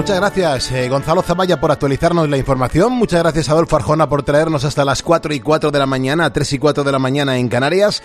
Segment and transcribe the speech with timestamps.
[0.00, 4.64] Muchas gracias eh, Gonzalo Zamaya por actualizarnos la información, muchas gracias Adolfo Arjona por traernos
[4.64, 7.50] hasta las 4 y 4 de la mañana, 3 y 4 de la mañana en
[7.50, 8.02] Canarias.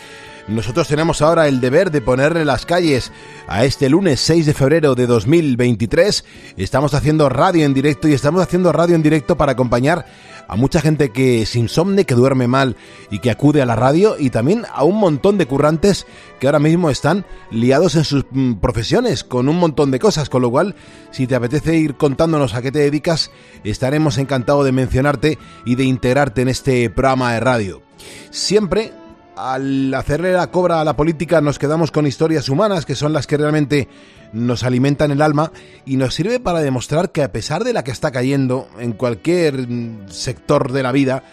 [0.47, 3.11] Nosotros tenemos ahora el deber de ponerle las calles
[3.47, 6.23] a este lunes 6 de febrero de 2023.
[6.57, 10.05] Estamos haciendo radio en directo y estamos haciendo radio en directo para acompañar
[10.47, 12.75] a mucha gente que es insomne, que duerme mal
[13.09, 16.05] y que acude a la radio y también a un montón de currantes
[16.39, 20.43] que ahora mismo están liados en sus mm, profesiones con un montón de cosas, con
[20.43, 20.75] lo cual
[21.09, 23.31] si te apetece ir contándonos a qué te dedicas,
[23.63, 27.81] estaremos encantados de mencionarte y de integrarte en este programa de radio.
[28.29, 28.91] Siempre
[29.35, 33.27] al hacerle la cobra a la política nos quedamos con historias humanas que son las
[33.27, 33.87] que realmente
[34.33, 35.51] nos alimentan el alma
[35.85, 39.67] y nos sirve para demostrar que a pesar de la que está cayendo en cualquier
[40.07, 41.23] sector de la vida,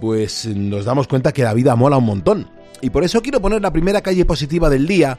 [0.00, 2.50] pues nos damos cuenta que la vida mola un montón.
[2.80, 5.18] Y por eso quiero poner la primera calle positiva del día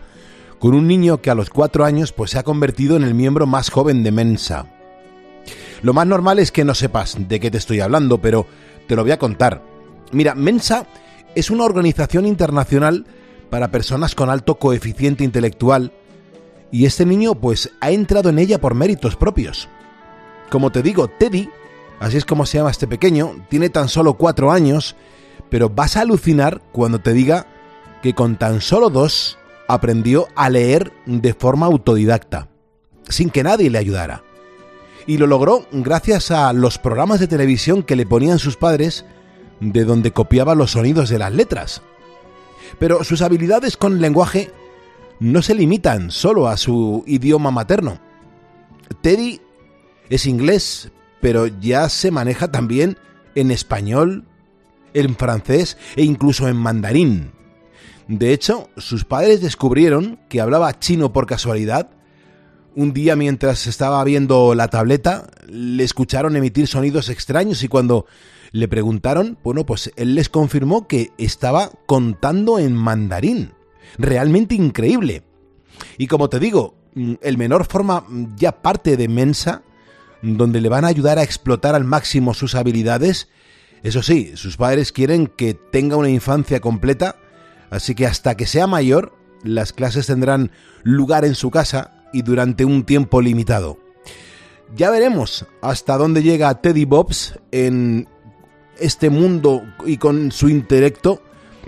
[0.59, 3.47] con un niño que a los cuatro años pues se ha convertido en el miembro
[3.47, 4.67] más joven de Mensa.
[5.81, 8.47] Lo más normal es que no sepas de qué te estoy hablando, pero
[8.87, 9.61] te lo voy a contar.
[10.11, 10.85] Mira, Mensa
[11.35, 13.05] es una organización internacional
[13.49, 15.91] para personas con alto coeficiente intelectual
[16.71, 19.69] y este niño pues ha entrado en ella por méritos propios.
[20.49, 21.49] Como te digo, Teddy,
[21.99, 24.95] así es como se llama este pequeño, tiene tan solo cuatro años,
[25.49, 27.47] pero vas a alucinar cuando te diga
[28.01, 32.49] que con tan solo dos aprendió a leer de forma autodidacta,
[33.09, 34.23] sin que nadie le ayudara.
[35.07, 39.05] Y lo logró gracias a los programas de televisión que le ponían sus padres
[39.59, 41.81] de donde copiaba los sonidos de las letras.
[42.79, 44.51] Pero sus habilidades con el lenguaje
[45.19, 47.99] no se limitan solo a su idioma materno.
[49.01, 49.41] Teddy
[50.09, 50.91] es inglés,
[51.21, 52.97] pero ya se maneja también
[53.33, 54.25] en español,
[54.93, 57.31] en francés e incluso en mandarín.
[58.07, 61.89] De hecho, sus padres descubrieron que hablaba chino por casualidad.
[62.75, 68.05] Un día mientras estaba viendo la tableta, le escucharon emitir sonidos extraños y cuando
[68.51, 73.53] le preguntaron, bueno, pues él les confirmó que estaba contando en mandarín.
[73.97, 75.23] Realmente increíble.
[75.97, 79.63] Y como te digo, mm, el menor forma ya parte de Mensa,
[80.21, 83.29] donde le van a ayudar a explotar al máximo sus habilidades.
[83.83, 87.17] Eso sí, sus padres quieren que tenga una infancia completa,
[87.69, 89.13] así que hasta que sea mayor,
[89.43, 90.51] las clases tendrán
[90.83, 93.79] lugar en su casa y durante un tiempo limitado.
[94.75, 98.07] Ya veremos hasta dónde llega Teddy Bobs en
[98.79, 101.21] este mundo y con su intelecto,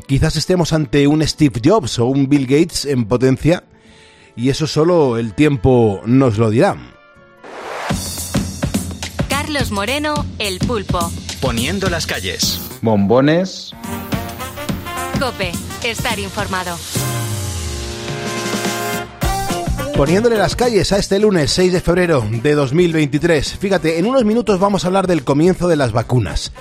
[0.07, 3.63] quizás estemos ante un Steve Jobs o un Bill Gates en potencia,
[4.35, 6.75] y eso solo el tiempo nos lo dirá.
[9.29, 11.12] Carlos Moreno, El Pulpo.
[11.41, 12.59] Poniendo las calles.
[12.81, 13.72] Bombones.
[15.19, 15.51] Cope,
[15.84, 16.78] estar informado.
[19.95, 23.57] Poniéndole las calles a este lunes 6 de febrero de 2023.
[23.57, 26.51] Fíjate, en unos minutos vamos a hablar del comienzo de las vacunas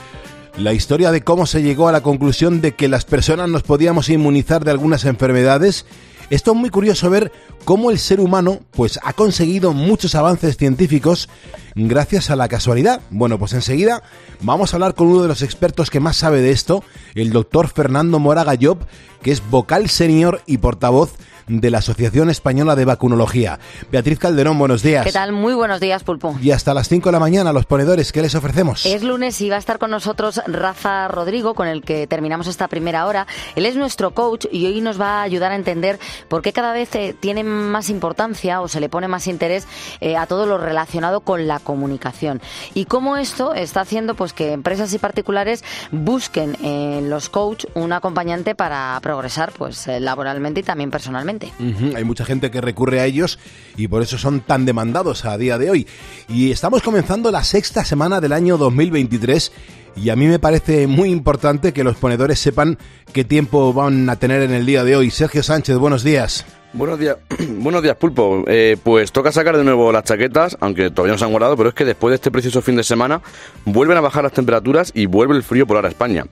[0.57, 4.09] la historia de cómo se llegó a la conclusión de que las personas nos podíamos
[4.09, 5.85] inmunizar de algunas enfermedades.
[6.31, 7.31] Esto es muy curioso ver
[7.65, 11.29] cómo el ser humano pues ha conseguido muchos avances científicos
[11.75, 13.01] gracias a la casualidad.
[13.11, 14.03] Bueno, pues enseguida
[14.41, 16.83] vamos a hablar con uno de los expertos que más sabe de esto,
[17.15, 18.79] el doctor Fernando Moraga Job,
[19.23, 21.13] que es vocal senior y portavoz
[21.49, 23.59] de la Asociación Española de Vacunología.
[23.91, 25.05] Beatriz Calderón, buenos días.
[25.05, 25.33] ¿Qué tal?
[25.33, 26.37] Muy buenos días, Pulpo.
[26.43, 28.85] Y hasta las 5 de la mañana, los ponedores, ¿qué les ofrecemos?
[28.87, 32.69] Es lunes y va a estar con nosotros Rafa Rodrigo, con el que terminamos esta
[32.69, 33.27] primera hora.
[33.55, 35.99] Él es nuestro coach y hoy nos va a ayudar a entender
[36.29, 39.67] por qué cada vez eh, tiene más importancia o se le pone más interés
[40.01, 42.41] eh, a todo lo relacionado con la comunicación.
[42.75, 47.93] Y cómo esto está haciendo pues que empresas y particulares busquen en los coach un
[47.93, 51.36] acompañante para progresar pues eh, laboralmente y también personalmente.
[51.95, 53.39] Hay mucha gente que recurre a ellos
[53.77, 55.87] y por eso son tan demandados a día de hoy.
[56.29, 59.53] Y estamos comenzando la sexta semana del año 2023
[59.97, 62.79] y a mí me parece muy importante que los ponedores sepan
[63.13, 65.11] qué tiempo van a tener en el día de hoy.
[65.11, 66.45] Sergio Sánchez, buenos días.
[66.75, 67.17] Buenos días,
[67.49, 68.45] buenos días Pulpo.
[68.47, 71.71] Eh, pues toca sacar de nuevo las chaquetas, aunque todavía no se han guardado, pero
[71.71, 73.23] es que después de este precioso fin de semana
[73.65, 76.27] vuelven a bajar las temperaturas y vuelve el frío polar a España.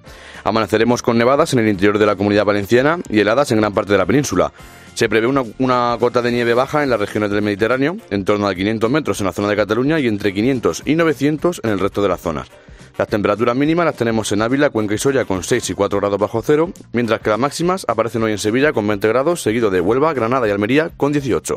[0.44, 3.92] Amaneceremos con nevadas en el interior de la comunidad valenciana y heladas en gran parte
[3.92, 4.52] de la península.
[4.92, 8.46] Se prevé una, una, cota de nieve baja en las regiones del Mediterráneo, en torno
[8.46, 11.80] a 500 metros en la zona de Cataluña y entre 500 y 900 en el
[11.80, 12.48] resto de las zonas.
[12.96, 16.18] Las temperaturas mínimas las tenemos en Ávila, Cuenca y Soria con 6 y 4 grados
[16.18, 19.80] bajo cero, mientras que las máximas aparecen hoy en Sevilla con 20 grados, seguido de
[19.80, 21.56] Huelva, Granada y Almería con 18.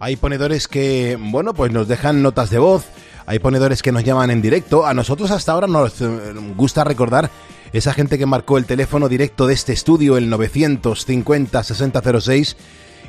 [0.00, 2.84] Hay ponedores que, bueno, pues nos dejan notas de voz,
[3.26, 4.84] hay ponedores que nos llaman en directo.
[4.84, 6.08] A nosotros hasta ahora nos eh,
[6.56, 7.30] gusta recordar
[7.72, 12.56] esa gente que marcó el teléfono directo de este estudio, el 950-6006,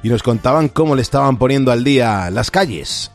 [0.04, 3.10] y nos contaban cómo le estaban poniendo al día las calles.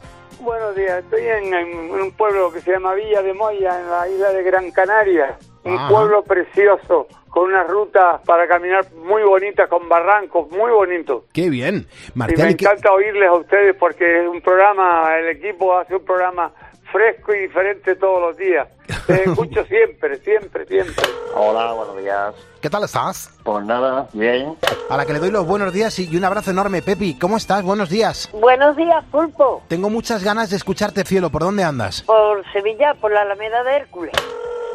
[0.73, 1.05] Buenos días.
[1.05, 4.43] Estoy en, en un pueblo que se llama Villa de Moya, en la isla de
[4.43, 5.37] Gran Canaria.
[5.65, 5.89] Un Ajá.
[5.91, 11.25] pueblo precioso, con unas rutas para caminar muy bonitas, con barrancos muy bonitos.
[11.35, 11.87] Qué bien.
[12.15, 15.95] Y me ¿y qué- encanta oírles a ustedes porque es un programa, el equipo hace
[15.95, 16.51] un programa
[16.93, 18.69] fresco y diferente todos los días.
[19.06, 21.05] Te escucho siempre, siempre, siempre.
[21.35, 22.35] Hola, buenos días.
[22.61, 23.31] ¿qué tal estás?
[23.43, 24.55] Pues nada, bien.
[24.89, 27.19] A la que le doy los buenos días y un abrazo enorme, Pepi.
[27.19, 27.65] ¿Cómo estás?
[27.65, 28.29] Buenos días.
[28.33, 29.65] Buenos días, Pulpo.
[29.69, 31.31] Tengo muchas ganas de escucharte, cielo.
[31.31, 32.03] ¿Por dónde andas?
[32.03, 34.12] Por Sevilla, por la Alameda de Hércules.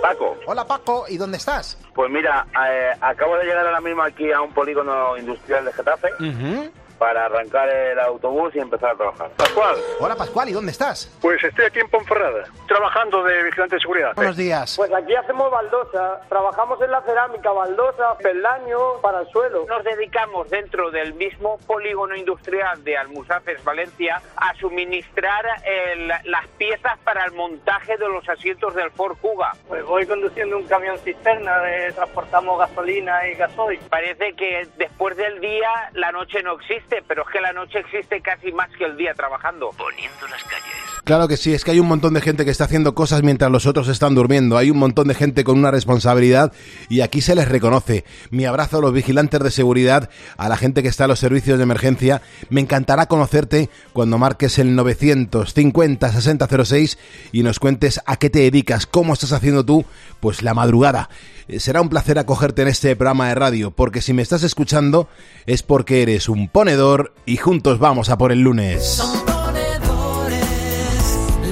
[0.02, 1.06] Paco, Hola, Paco.
[1.08, 1.78] ¿Y dónde estás?
[1.96, 6.10] pues mira, eh, acabo de llegar ahora mismo aquí a un polígono industrial de Getafe
[6.20, 6.70] Ujú.
[6.98, 9.30] Para arrancar el autobús y empezar a trabajar.
[9.38, 10.50] Pascual, Hola, Pascual.
[10.50, 11.12] ¿Y dónde estás?
[11.22, 14.14] pues estoy aquí en Ponferrada, trabajando de vigilante de seguridad.
[14.16, 14.76] Buenos días.
[14.78, 19.66] Pues aquí hacemos baldosa, trabajamos en la cerámica, baldosa, peldaño para el suelo.
[19.68, 26.98] Nos dedicamos dentro del mismo polígono industrial de Almusafes, Valencia, a suministrar el- las piezas
[27.04, 29.52] para el montaje de los asientos del Ford Kuga.
[29.68, 33.80] Pues voy conduciendo un camión cisterna, de, transportamos gasolina y gasoil.
[33.90, 38.22] Parece que después del día la noche no existe, pero es que la noche existe
[38.22, 39.69] casi más que el día trabajando.
[39.78, 40.75] Poniendo las calles.
[41.04, 43.51] Claro que sí, es que hay un montón de gente que está haciendo cosas mientras
[43.51, 44.57] los otros están durmiendo.
[44.57, 46.51] Hay un montón de gente con una responsabilidad
[46.89, 48.04] y aquí se les reconoce.
[48.30, 51.57] Mi abrazo a los vigilantes de seguridad, a la gente que está en los servicios
[51.57, 52.22] de emergencia.
[52.50, 56.98] Me encantará conocerte cuando marques el 950 6006
[57.31, 59.86] y nos cuentes a qué te dedicas, cómo estás haciendo tú,
[60.19, 61.10] pues la madrugada.
[61.48, 65.07] Eh, Será un placer acogerte en este programa de radio, porque si me estás escuchando
[65.45, 66.76] es porque eres un ponedor
[67.25, 69.01] y juntos vamos a por el lunes.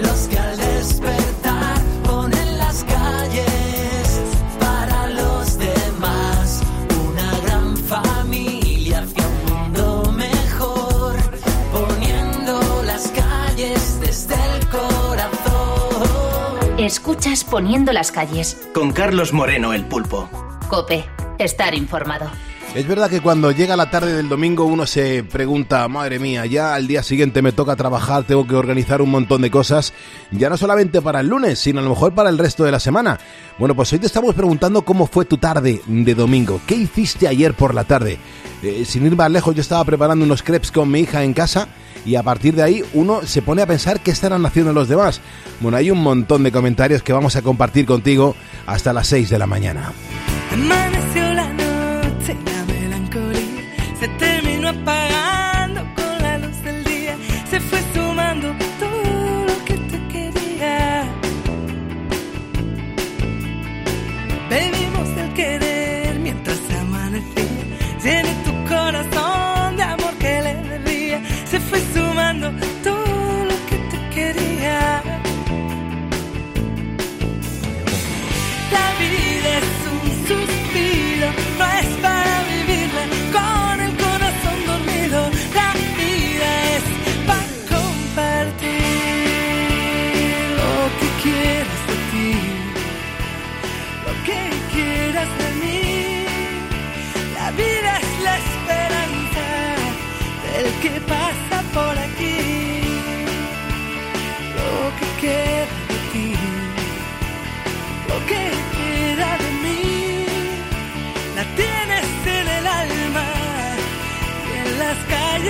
[0.03, 4.21] Los que al despertar ponen las calles
[4.59, 6.61] para los demás.
[7.09, 11.15] Una gran familia hacia un mundo mejor.
[11.73, 15.99] Poniendo las calles desde el corazón.
[16.77, 18.67] Escuchas Poniendo las calles.
[18.75, 20.29] Con Carlos Moreno, el pulpo.
[20.69, 21.03] Cope,
[21.39, 22.29] estar informado.
[22.75, 26.75] Es verdad que cuando llega la tarde del domingo uno se pregunta, madre mía, ya
[26.75, 29.93] al día siguiente me toca trabajar, tengo que organizar un montón de cosas,
[30.31, 32.81] ya no solamente para el lunes, sino a lo mejor para el resto de la
[32.81, 33.17] semana.
[33.57, 37.53] Bueno, pues hoy te estamos preguntando cómo fue tu tarde de domingo, qué hiciste ayer
[37.53, 38.17] por la tarde.
[38.61, 41.69] Eh, sin ir más lejos, yo estaba preparando unos crepes con mi hija en casa
[42.05, 45.21] y a partir de ahí uno se pone a pensar qué estarán haciendo los demás.
[45.61, 48.35] Bueno, hay un montón de comentarios que vamos a compartir contigo
[48.65, 49.93] hasta las 6 de la mañana.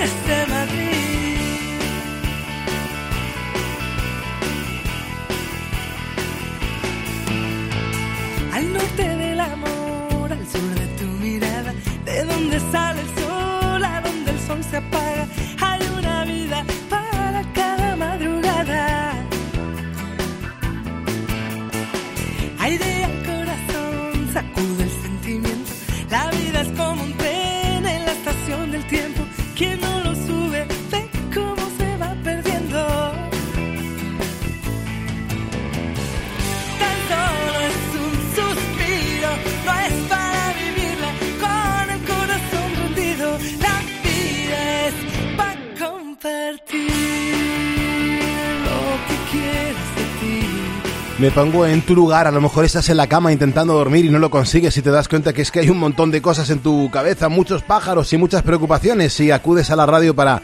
[0.06, 0.45] Calles
[51.26, 54.10] Me pongo en tu lugar, a lo mejor estás en la cama intentando dormir y
[54.10, 56.50] no lo consigues y te das cuenta que es que hay un montón de cosas
[56.50, 60.40] en tu cabeza, muchos pájaros y muchas preocupaciones y acudes a la radio para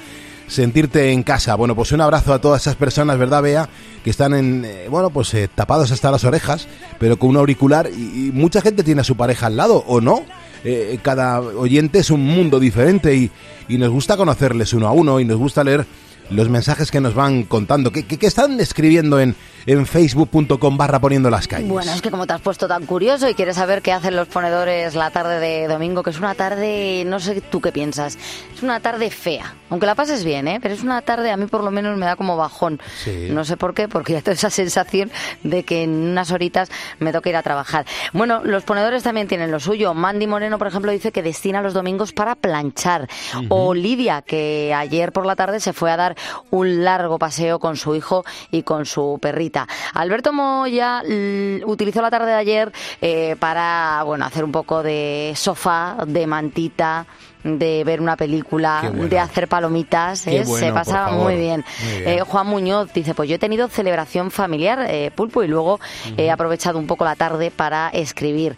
[0.48, 1.54] sentirte en casa.
[1.54, 3.68] Bueno, pues un abrazo a todas esas personas, ¿verdad, Bea?
[4.02, 6.66] Que están en, eh, bueno, pues eh, tapados hasta las orejas,
[6.98, 10.24] pero con un auricular y, mucha gente tiene a su pareja al lado, ¿o no?
[10.64, 13.30] Eh, cada oyente es un mundo diferente y,
[13.68, 15.86] y nos gusta conocerles uno a uno y nos gusta leer
[16.30, 17.92] los mensajes que nos van contando.
[17.92, 19.36] ¿Qué, qué- qué están escribiendo en,
[19.66, 21.68] en facebook.com barra poniendo las calles?
[21.68, 24.28] Bueno, es que como te has puesto tan curioso y quieres saber qué hacen los
[24.28, 28.18] ponedores la tarde de domingo, que es una tarde, no sé tú qué piensas,
[28.54, 29.54] es una tarde fea.
[29.70, 30.58] Aunque la pases bien, ¿eh?
[30.60, 32.80] Pero es una tarde, a mí por lo menos me da como bajón.
[33.02, 33.28] Sí.
[33.30, 35.10] No sé por qué, porque ya tengo esa sensación
[35.42, 37.86] de que en unas horitas me toca ir a trabajar.
[38.12, 39.94] Bueno, los ponedores también tienen lo suyo.
[39.94, 43.08] Mandy Moreno, por ejemplo, dice que destina los domingos para planchar.
[43.48, 46.16] O Lidia, que ayer por la tarde se fue a dar
[46.50, 49.18] un largo paseo con su hijo y con su
[49.94, 51.02] Alberto Moya
[51.64, 57.06] utilizó la tarde de ayer eh, para bueno hacer un poco de sofá, de mantita
[57.44, 59.08] de ver una película, bueno.
[59.08, 60.42] de hacer palomitas, ¿eh?
[60.46, 61.64] bueno, se pasaba muy bien.
[61.82, 62.08] Muy bien.
[62.08, 65.80] Eh, Juan Muñoz dice, pues yo he tenido celebración familiar, eh, pulpo, y luego
[66.16, 68.56] he aprovechado un poco la tarde para escribir.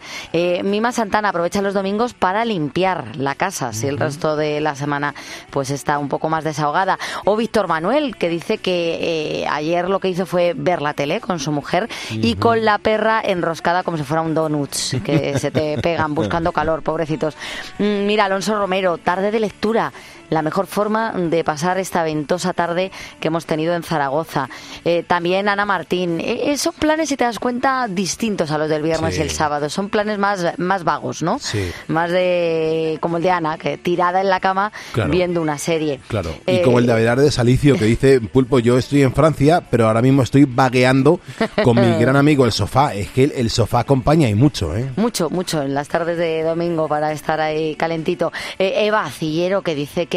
[0.63, 5.15] Mima Santana aprovecha los domingos para limpiar la casa, si el resto de la semana
[5.49, 6.99] pues está un poco más desahogada.
[7.25, 11.39] O Víctor Manuel, que dice que ayer lo que hizo fue ver la tele con
[11.39, 15.77] su mujer y con la perra enroscada como si fuera un donuts, que se te
[15.79, 17.35] pegan buscando calor, pobrecitos.
[17.79, 19.91] Mm, Mira, Alonso Romero, tarde de lectura.
[20.29, 24.49] La mejor forma de pasar esta ventosa tarde que hemos tenido en Zaragoza.
[24.83, 26.19] Eh, también Ana Martín.
[26.19, 29.19] Eh, eh, son planes, si te das cuenta, distintos a los del viernes Sí.
[29.21, 29.69] y el sábado.
[29.69, 31.37] Son planes más, más vagos, ¿no?
[31.39, 31.71] Sí.
[31.87, 35.11] Más de como el de Ana, que tirada en la cama Claro.
[35.11, 35.99] viendo una serie.
[36.07, 36.31] Claro.
[36.47, 39.61] Y Eh, como el de Abelardo de Salicio, que dice, Pulpo, yo estoy en Francia,
[39.69, 41.19] pero ahora mismo estoy vagueando
[41.63, 42.93] con mi gran amigo el sofá.
[42.95, 44.89] Es que el, el sofá acompaña y mucho, ¿eh?
[44.95, 48.31] Mucho, mucho en las tardes de domingo para estar ahí calentito.
[48.57, 50.14] Eva Cillero que dice que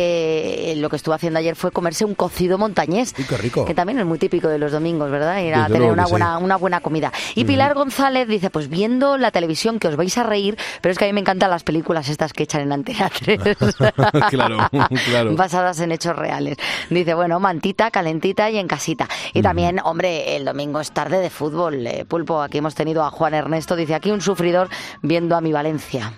[0.76, 3.14] lo que estuvo haciendo ayer fue comerse un cocido montañés.
[3.18, 3.64] Uy, qué rico.
[3.64, 5.40] Que también es muy típico de los domingos, ¿verdad?
[5.42, 6.44] Ir a Desde tener una buena, sí.
[6.44, 7.12] una buena comida.
[7.34, 10.98] Y Pilar González dice, pues viendo la televisión que os vais a reír, pero es
[10.98, 13.40] que a mí me encantan las películas estas que echan en Antena 3.
[14.30, 14.58] Claro,
[15.06, 15.34] claro.
[15.36, 16.56] Basadas en hechos reales.
[16.90, 19.08] Dice, bueno, mantita, calentita y en casita.
[19.32, 21.86] Y también, hombre, el domingo es tarde de fútbol.
[21.86, 24.68] eh, Pulpo, aquí hemos tenido a Juan Ernesto, dice, aquí un sufridor
[25.02, 26.12] viendo a mi Valencia.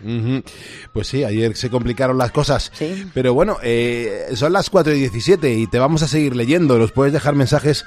[0.92, 2.70] Pues sí, ayer se complicaron las cosas.
[2.74, 3.06] Sí.
[3.14, 3.69] Pero bueno, eh,
[4.34, 6.78] son las 4 y 17 y te vamos a seguir leyendo.
[6.78, 7.84] Los puedes dejar mensajes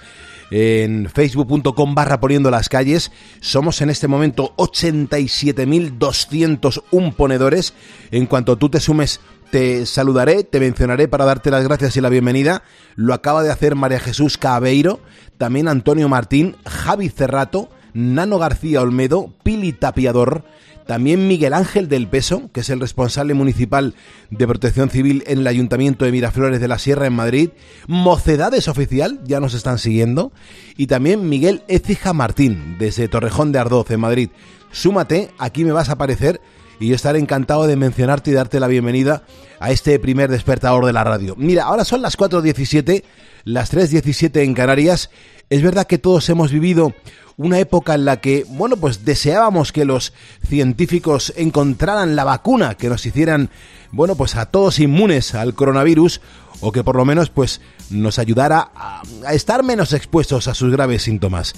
[0.52, 3.12] en facebook.com barra poniendo las calles.
[3.40, 7.74] Somos en este momento 87.201 ponedores.
[8.12, 9.20] En cuanto tú te sumes,
[9.52, 12.64] te saludaré, te mencionaré para darte las gracias y la bienvenida.
[12.96, 15.00] Lo acaba de hacer María Jesús Cabeiro,
[15.38, 20.44] también Antonio Martín, Javi Cerrato, Nano García Olmedo, Pili Tapiador,
[20.86, 23.96] también Miguel Ángel del Peso, que es el responsable municipal
[24.30, 27.50] de protección civil en el Ayuntamiento de Miraflores de la Sierra en Madrid,
[27.88, 30.32] Mocedades Oficial, ya nos están siguiendo,
[30.78, 34.30] y también Miguel Écija Martín, desde Torrejón de Ardoz, en Madrid.
[34.72, 36.42] Súmate, aquí me vas a aparecer
[36.80, 39.24] y yo estaré encantado de mencionarte y darte la bienvenida
[39.60, 41.36] a este primer despertador de la radio.
[41.38, 43.04] Mira, ahora son las 4.17,
[43.46, 45.10] las 3.17 en Canarias.
[45.50, 46.94] Es verdad que todos hemos vivido
[47.38, 50.14] una época en la que, bueno, pues deseábamos que los
[50.48, 53.50] científicos encontraran la vacuna que nos hicieran,
[53.92, 56.22] bueno, pues a todos inmunes al coronavirus
[56.62, 60.72] o que por lo menos pues nos ayudara a, a estar menos expuestos a sus
[60.72, 61.54] graves síntomas.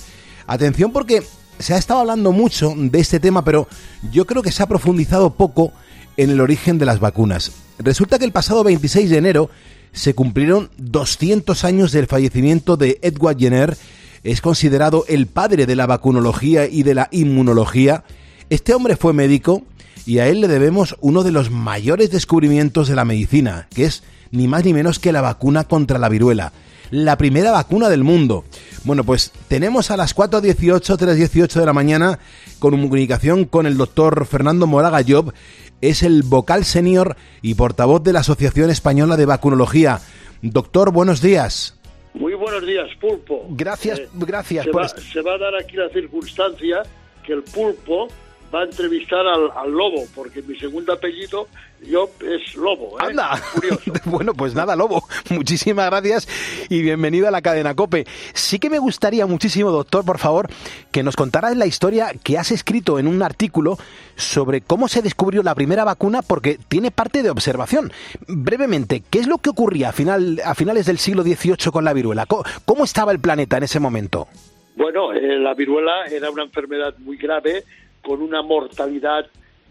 [0.47, 1.23] Atención porque
[1.59, 3.67] se ha estado hablando mucho de este tema, pero
[4.11, 5.73] yo creo que se ha profundizado poco
[6.17, 7.51] en el origen de las vacunas.
[7.79, 9.49] Resulta que el pasado 26 de enero
[9.91, 13.77] se cumplieron 200 años del fallecimiento de Edward Jenner,
[14.25, 18.03] es considerado el padre de la vacunología y de la inmunología.
[18.49, 19.61] Este hombre fue médico
[20.05, 24.03] y a él le debemos uno de los mayores descubrimientos de la medicina, que es
[24.31, 26.53] ni más ni menos que la vacuna contra la viruela.
[26.89, 28.45] La primera vacuna del mundo.
[28.83, 32.19] Bueno, pues tenemos a las 4.18, 3.18 de la mañana
[32.57, 35.33] con comunicación con el doctor Fernando Moraga Job.
[35.81, 40.01] Es el vocal senior y portavoz de la Asociación Española de Vacunología.
[40.41, 41.75] Doctor, buenos días.
[42.15, 43.45] Muy buenos días, Pulpo.
[43.49, 46.83] Gracias, Eh, gracias se, por va, se va a dar aquí la circunstancia
[47.25, 48.07] que el Pulpo
[48.55, 51.47] va a entrevistar al, al lobo, porque mi segundo apellido
[51.85, 52.97] yo es lobo.
[52.99, 53.07] ¿eh?
[53.07, 53.39] Anda.
[54.05, 55.03] bueno, pues nada, Lobo.
[55.29, 56.27] Muchísimas gracias
[56.69, 58.05] y bienvenido a la cadena Cope.
[58.33, 60.47] Sí que me gustaría muchísimo, doctor, por favor,
[60.91, 63.77] que nos contaras la historia que has escrito en un artículo
[64.15, 67.91] sobre cómo se descubrió la primera vacuna, porque tiene parte de observación.
[68.27, 71.93] Brevemente, ¿qué es lo que ocurría a, final, a finales del siglo XVIII con la
[71.93, 72.25] viruela?
[72.25, 74.27] ¿Cómo, cómo estaba el planeta en ese momento?
[74.75, 77.63] Bueno, eh, la viruela era una enfermedad muy grave
[78.05, 79.25] con una mortalidad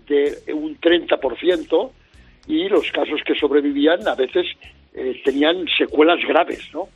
[0.09, 1.91] de un 30%
[2.49, 4.47] y los casos que sobrevivían a veces
[4.93, 6.88] eh, tenían secuelas graves, ¿no?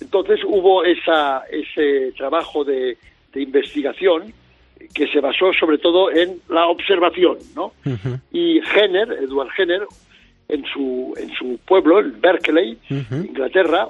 [0.00, 2.96] Entonces hubo esa, ese trabajo de,
[3.32, 4.32] de investigación
[4.94, 7.72] que se basó sobre todo en la observación, ¿no?
[8.32, 9.82] Y Jenner, Edward Jenner,
[10.48, 13.86] en su, en su pueblo, en Berkeley, Inglaterra,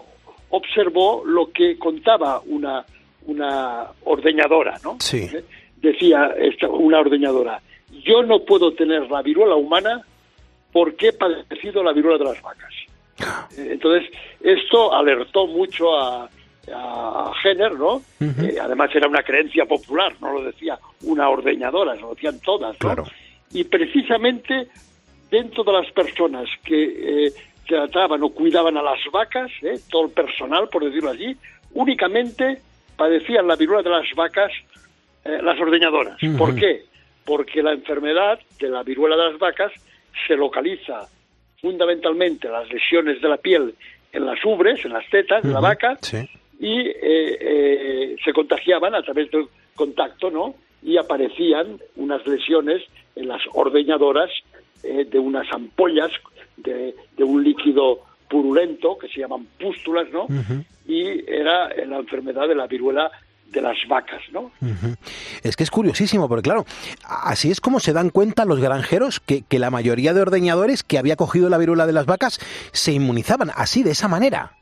[0.51, 2.85] observó lo que contaba una,
[3.27, 4.97] una ordeñadora, ¿no?
[5.01, 5.29] Sí.
[5.33, 5.45] ¿Eh?
[5.81, 7.61] Decía esta, una ordeñadora,
[8.05, 10.03] yo no puedo tener la viruela humana
[10.73, 12.75] porque he padecido la viruela de las vacas.
[13.57, 16.29] Eh, Entonces, esto alertó mucho a,
[16.75, 18.03] a Jenner, ¿no?
[18.21, 22.79] Eh, además era una creencia popular, no lo decía una ordeñadora, lo decían todas, ¿no?
[22.79, 23.05] Claro.
[23.53, 24.69] Y precisamente
[25.31, 27.33] dentro de las personas que eh,
[27.67, 29.79] trataban o cuidaban a las vacas, ¿eh?
[29.91, 31.37] todo el personal, por decirlo así,
[31.73, 32.61] únicamente
[32.97, 34.51] padecían la viruela de las vacas
[35.25, 36.19] eh, las ordeñadoras.
[36.37, 36.85] ¿Por qué?
[37.25, 39.73] Porque la enfermedad de la viruela de las vacas
[40.27, 41.09] se localiza
[41.61, 43.75] fundamentalmente las lesiones de la piel
[44.13, 45.99] en las ubres, en las tetas de la vaca,
[46.59, 50.55] y eh, eh, se contagiaban a través del contacto, ¿no?
[50.83, 52.83] Y aparecían unas lesiones
[53.15, 54.31] en las ordeñadoras
[54.83, 56.11] eh, de unas ampollas
[56.57, 60.27] de, de un líquido purulento que se llaman pústulas, ¿no?
[60.87, 63.11] Y era la enfermedad de la viruela
[63.51, 64.51] de las vacas, ¿no?
[65.43, 66.65] Es que es curiosísimo, porque claro,
[67.05, 70.99] así es como se dan cuenta los granjeros que, que la mayoría de ordeñadores que
[70.99, 72.39] había cogido la viruela de las vacas
[72.73, 74.53] se inmunizaban así, de esa manera.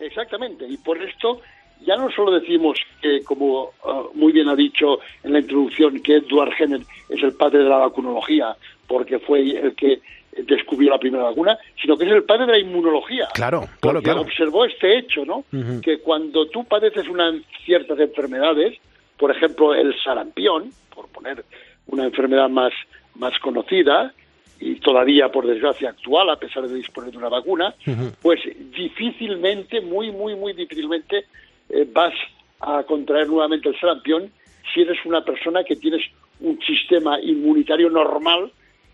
[0.00, 1.40] Exactamente, y por esto
[1.86, 6.16] ya no solo decimos que, como ah, muy bien ha dicho en la introducción, que
[6.16, 8.56] Edward Jenner es el padre de la vacunología,
[8.86, 10.00] porque fue el que
[10.36, 13.28] descubrió la primera vacuna, sino que es el padre de la inmunología.
[13.34, 15.44] Claro, claro, observó este hecho, ¿no?
[15.82, 18.78] Que cuando tú padeces unas ciertas enfermedades,
[19.16, 21.44] por ejemplo el sarampión, por poner
[21.86, 22.72] una enfermedad más,
[23.14, 24.12] más conocida,
[24.60, 27.74] y todavía por desgracia actual, a pesar de disponer de una vacuna,
[28.20, 28.40] pues
[28.76, 31.26] difícilmente, muy, muy, muy difícilmente
[31.68, 32.14] eh, vas
[32.60, 34.30] a contraer nuevamente el sarampión
[34.72, 36.02] si eres una persona que tienes
[36.40, 38.50] un sistema inmunitario normal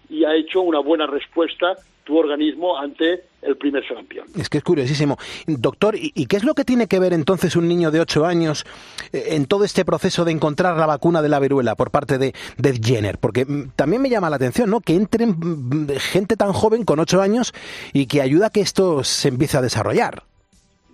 [0.08, 4.26] y ha hecho una buena respuesta tu organismo ante el primer sarampión.
[4.38, 5.16] Es que es curiosísimo.
[5.46, 8.64] Doctor, ¿y, qué es lo que tiene que ver entonces un niño de 8 años
[9.12, 12.34] eh, en todo este proceso de encontrar la vacuna de la viruela por parte de,
[12.58, 13.18] de Jenner?
[13.18, 14.80] Porque mm, también me llama la atención, ¿no?
[14.80, 17.52] Que entren mm, gente tan joven con 8 años
[17.92, 20.22] y que ayuda a que esto se empiece a desarrollar.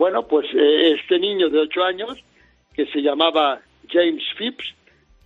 [0.01, 2.17] Bueno, pues eh, este niño de ocho años,
[2.75, 4.65] que se llamaba James Phipps,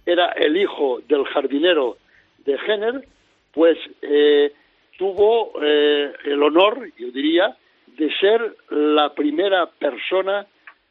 [0.04, 1.96] era el hijo del jardinero
[2.44, 3.06] de Jenner,
[3.54, 4.52] pues eh,
[4.98, 7.56] tuvo eh, el honor, yo diría,
[7.96, 10.44] de ser la primera persona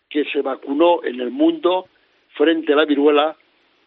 [0.09, 1.87] que se vacunó en el mundo
[2.35, 3.35] frente a la viruela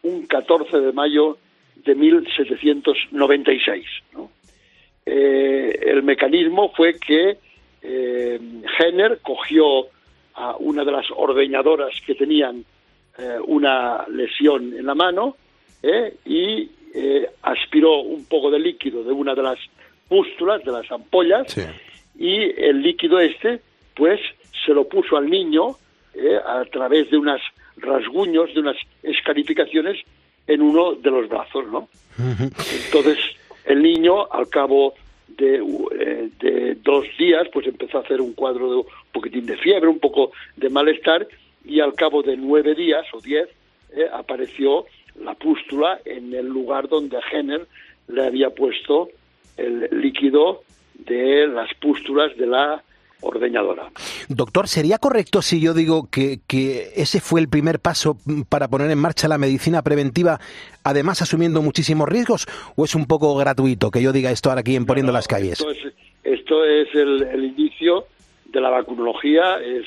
[0.03, 1.39] un 14 de mayo
[1.77, 3.87] de 1796.
[4.13, 4.31] ¿no?
[5.07, 7.39] Eh, el mecanismo fue que
[7.83, 9.87] Jenner cogió
[10.35, 12.65] a una de las ordeñadoras que tenían
[13.47, 15.37] una lesión en la mano
[16.25, 19.59] y eh, aspiró un poco de líquido de una de las
[20.09, 21.57] pústulas, de las ampollas,
[22.19, 23.61] y el líquido este,
[23.95, 24.21] pues,
[24.65, 25.77] se lo puso al niño
[26.15, 27.41] eh, a través de unos
[27.77, 29.99] rasguños, de unas escarificaciones
[30.47, 31.89] en uno de los brazos, ¿no?
[32.19, 33.19] Entonces,
[33.65, 34.95] el niño, al cabo
[35.29, 39.57] de, eh, de dos días, pues empezó a hacer un cuadro de un poquitín de
[39.57, 41.27] fiebre, un poco de malestar,
[41.65, 43.49] y al cabo de nueve días o diez,
[43.93, 44.87] eh, apareció
[45.21, 47.67] la pústula en el lugar donde Jenner
[48.09, 49.09] le había puesto
[49.57, 50.63] el líquido
[50.95, 52.83] de las pústulas de la
[53.23, 53.91] ordeñadora.
[54.29, 58.17] Doctor, ¿sería correcto si yo digo que, que ese fue el primer paso
[58.49, 60.39] para poner en marcha la medicina preventiva,
[60.85, 62.47] además asumiendo muchísimos riesgos?
[62.77, 65.61] ¿O es un poco gratuito que yo diga esto ahora aquí en Poniendo las Calles?
[65.61, 68.07] Esto es, esto es el, el inicio
[68.47, 69.87] de la vacunología, es,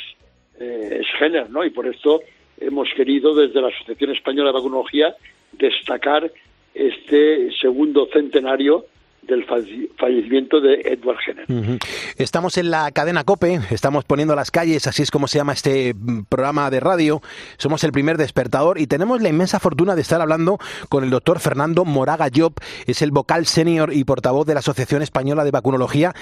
[0.59, 1.63] eh, es Jenner, ¿no?
[1.63, 2.21] Y por esto
[2.59, 5.15] hemos querido desde la Asociación Española de Vacunología
[5.53, 6.31] destacar
[6.73, 8.85] este segundo centenario
[9.21, 11.79] del falle- fallecimiento de Edward Jenner.
[12.17, 15.93] Estamos en la cadena COPE, estamos poniendo las calles, así es como se llama este
[15.93, 17.21] mm, programa de radio.
[17.57, 20.57] Somos el primer despertador y tenemos la inmensa fortuna de estar hablando
[20.89, 22.53] con el doctor Fernando Moraga Job,
[22.87, 26.13] es el vocal senior y portavoz de la Asociación Española de Vacunología,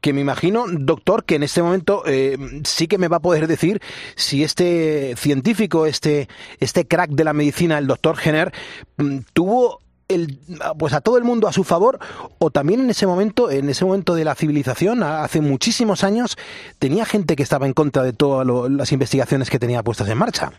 [0.00, 3.46] que me imagino, doctor, que en este momento eh, sí que me va a poder
[3.46, 3.80] decir
[4.16, 6.28] si este científico, este,
[6.60, 8.52] este crack de la medicina, el doctor Jenner,
[8.96, 10.38] mm, tuvo el,
[10.78, 11.98] pues a todo el mundo a su favor
[12.38, 16.36] o también en ese momento en ese momento de la civilización hace muchísimos años
[16.78, 20.52] tenía gente que estaba en contra de todas las investigaciones que tenía puestas en marcha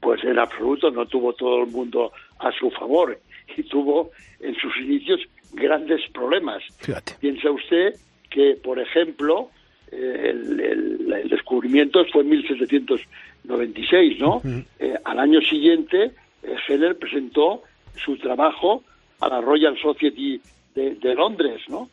[0.00, 3.18] Pues en absoluto no tuvo todo el mundo a su favor
[3.56, 5.20] y tuvo en sus inicios
[5.52, 6.62] grandes problemas.
[6.78, 7.16] Fíjate.
[7.20, 7.94] Piensa usted
[8.30, 9.50] que, por ejemplo,
[9.92, 14.40] eh, el, el- el descubrimiento fue en 1796, ¿no?
[14.78, 16.12] Eh, al año siguiente,
[16.42, 17.62] eh, Jenner presentó
[18.04, 18.82] su trabajo
[19.20, 20.40] a la Royal Society
[20.74, 21.88] de, de Londres, ¿no?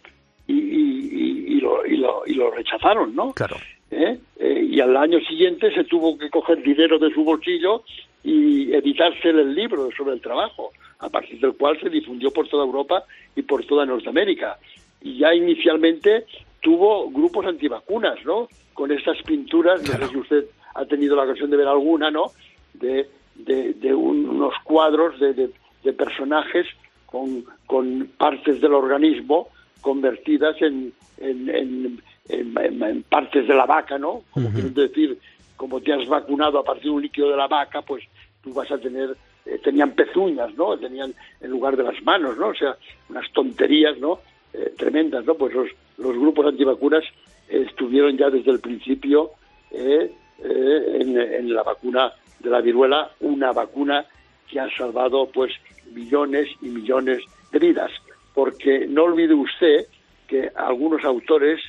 [0.48, 3.34] Y, y- lo, y lo- y lo rechazaron, ¿no?
[3.34, 3.58] Claro.
[3.92, 4.18] ¿eh?
[4.40, 7.84] Eh, y al año siguiente se tuvo que coger dinero de su bolsillo
[8.24, 12.64] y editarse el libro sobre el trabajo, a partir del cual se difundió por toda
[12.66, 13.04] Europa
[13.36, 14.58] y por toda Norteamérica.
[15.02, 16.26] Y ya inicialmente
[16.62, 18.48] tuvo grupos antivacunas, ¿no?
[18.74, 22.28] Con estas pinturas, no sé si usted ha tenido la ocasión de ver alguna, ¿no?
[22.74, 25.50] De, de, de un- unos cuadros de, de-
[25.88, 26.68] de personajes
[27.06, 29.48] con, con partes del organismo
[29.82, 34.24] convertidas en, en, en- partes de la vaca, ¿no?
[34.32, 35.18] Como queriendo decir,
[35.56, 38.04] como te has vacunado a partir de un líquido de la vaca, pues
[38.44, 40.78] tú vas a tener, eh, tenían pezuñas, ¿no?
[40.78, 42.48] Tenían en lugar de las manos, ¿no?
[42.50, 42.76] O sea,
[43.10, 44.20] unas tonterías, ¿no?
[44.54, 45.36] Eh, tremendas, ¿no?
[45.36, 47.04] Pues los, los grupos antivacunas
[47.48, 49.32] eh, estuvieron ya desde el principio
[49.72, 50.12] eh,
[50.44, 54.06] eh, en, en la vacuna de la viruela, una vacuna
[54.50, 55.52] que ha salvado pues
[55.94, 57.92] millones y millones de vidas.
[58.34, 59.88] Porque no olvide usted
[60.28, 61.62] que algunos autores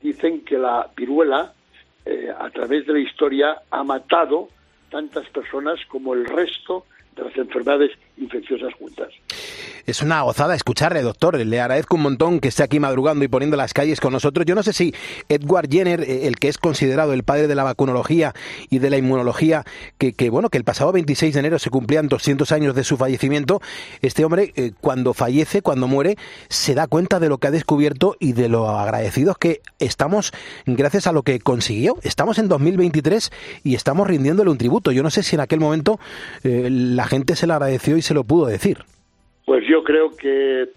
[0.00, 1.54] dicen que la viruela,
[2.04, 4.48] eh, a través de la historia, ha matado
[4.90, 6.84] tantas personas como el resto
[7.16, 9.08] de las enfermedades infecciosas juntas.
[9.84, 11.36] Es una gozada escucharle, doctor.
[11.36, 14.46] Le agradezco un montón que esté aquí madrugando y poniendo las calles con nosotros.
[14.46, 14.94] Yo no sé si
[15.28, 18.32] Edward Jenner, eh, el que es considerado el padre de la vacunología
[18.70, 19.64] y de la inmunología,
[19.98, 22.96] que, que, bueno, que el pasado 26 de enero se cumplían 200 años de su
[22.96, 23.60] fallecimiento,
[24.02, 26.16] este hombre eh, cuando fallece, cuando muere,
[26.48, 30.32] se da cuenta de lo que ha descubierto y de lo agradecidos que estamos
[30.66, 31.96] gracias a lo que consiguió.
[32.02, 33.32] Estamos en 2023
[33.64, 34.92] y estamos rindiéndole un tributo.
[34.92, 35.98] Yo no sé si en aquel momento
[36.44, 38.78] eh, la gente se lo agradeció y se lo pudo decir.
[39.44, 40.68] Pues yo creo que eh,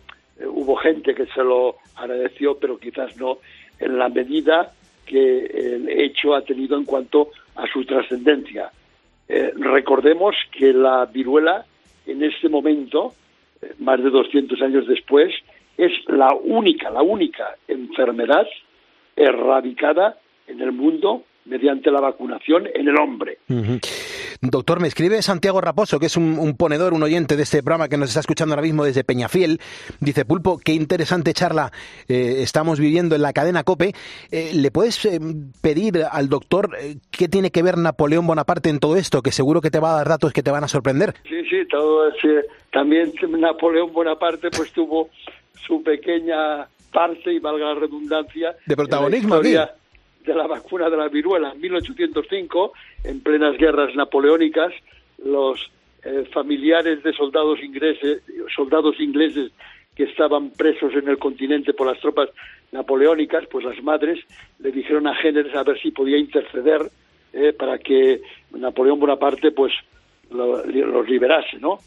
[0.47, 3.39] hubo gente que se lo agradeció, pero quizás no
[3.79, 4.73] en la medida
[5.05, 8.71] que el hecho ha tenido en cuanto a su trascendencia.
[9.27, 11.65] Eh, recordemos que la viruela
[12.05, 13.13] en este momento,
[13.61, 15.33] eh, más de 200 años después,
[15.77, 18.47] es la única, la única enfermedad
[19.15, 23.37] erradicada en el mundo mediante la vacunación en el hombre.
[24.41, 27.87] Doctor, me escribe Santiago Raposo, que es un, un ponedor, un oyente de este programa
[27.87, 29.59] que nos está escuchando ahora mismo desde Peñafiel.
[29.99, 31.71] Dice, Pulpo, qué interesante charla
[32.07, 33.93] eh, estamos viviendo en la cadena COPE.
[34.31, 35.19] Eh, ¿Le puedes eh,
[35.61, 36.71] pedir al doctor
[37.11, 39.21] qué tiene que ver Napoleón Bonaparte en todo esto?
[39.21, 41.13] Que seguro que te va a dar datos que te van a sorprender.
[41.27, 45.09] Sí, sí, todo ese, también Napoleón Bonaparte pues tuvo
[45.65, 49.84] su pequeña parte, y valga la redundancia, De protagonismo en la historia aquí.
[50.25, 51.51] De la vacuna de la viruela.
[51.53, 54.73] En 1805, en plenas guerras napoleónicas,
[55.23, 55.59] los
[56.03, 58.21] eh, familiares de soldados ingleses,
[58.55, 59.51] soldados ingleses
[59.95, 62.29] que estaban presos en el continente por las tropas
[62.71, 64.19] napoleónicas, pues las madres
[64.59, 66.81] le dijeron a Jenner a ver si podía interceder
[67.33, 69.71] eh, para que Napoleón Bonaparte pues
[70.31, 71.79] lo- los liberase, ¿no?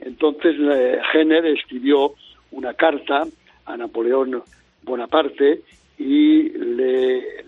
[0.00, 2.14] Entonces eh, Jenner escribió
[2.50, 3.22] una carta
[3.66, 4.42] a Napoleón
[4.82, 5.60] Bonaparte
[5.98, 7.44] y le,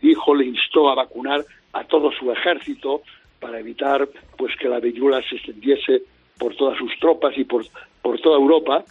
[0.00, 3.02] dijo, le instó a vacunar a todo su ejército
[3.40, 6.02] para evitar pues que la viruela se extendiese
[6.38, 7.64] por todas sus tropas y por,
[8.00, 8.84] por toda Europa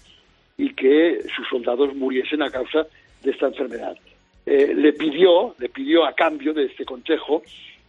[0.57, 2.87] y que sus soldados muriesen a causa
[3.23, 3.97] de esta enfermedad.
[4.45, 7.43] Eh, le pidió, le pidió a cambio de este consejo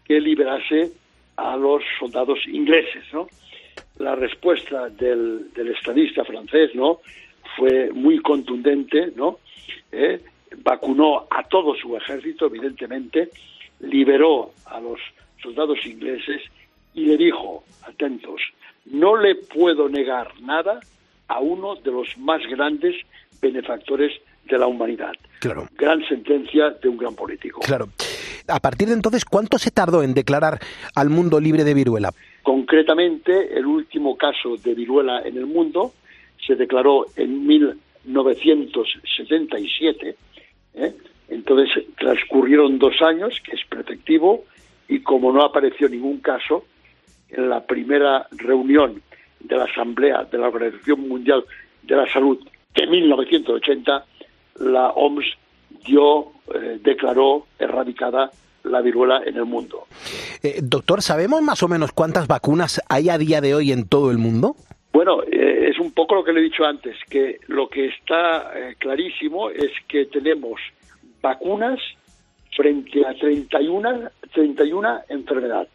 [0.04, 0.90] que liberase
[1.36, 3.26] a los soldados ingleses, ¿no?
[3.98, 7.00] La respuesta del, del estadista francés, ¿no?
[7.56, 9.38] Fue muy contundente, ¿no?
[9.90, 10.20] Eh,
[10.62, 13.30] vacunó a todo su ejército, evidentemente,
[13.80, 14.98] liberó a los
[15.42, 16.42] soldados ingleses
[16.94, 18.40] y le dijo, atentos,
[18.86, 20.80] no le puedo negar nada
[21.28, 22.94] a uno de los más grandes
[23.40, 24.12] benefactores
[24.44, 25.12] de la humanidad.
[25.40, 25.66] Claro.
[25.76, 27.60] Gran sentencia de un gran político.
[27.60, 27.88] Claro.
[28.48, 30.58] A partir de entonces, ¿cuánto se tardó en declarar
[30.94, 32.12] al mundo libre de viruela?
[32.42, 35.92] Concretamente, el último caso de viruela en el mundo
[36.44, 40.16] se declaró en 1977.
[40.74, 40.94] ¿Eh?
[41.28, 44.44] Entonces transcurrieron dos años, que es preceptivo,
[44.88, 46.64] y como no apareció ningún caso,
[47.30, 49.02] en la primera reunión
[49.40, 51.44] de la Asamblea de la Organización Mundial
[51.82, 52.38] de la Salud
[52.74, 54.04] de 1980,
[54.60, 55.24] la OMS
[55.86, 58.30] dio, eh, declaró erradicada
[58.64, 59.86] la viruela en el mundo.
[60.42, 64.10] Eh, doctor, ¿sabemos más o menos cuántas vacunas hay a día de hoy en todo
[64.10, 64.56] el mundo?
[65.04, 68.52] Bueno, eh, es un poco lo que le he dicho antes, que lo que está
[68.54, 70.60] eh, clarísimo es que tenemos
[71.20, 71.80] vacunas
[72.54, 75.70] frente a 31, 31 enfermedades.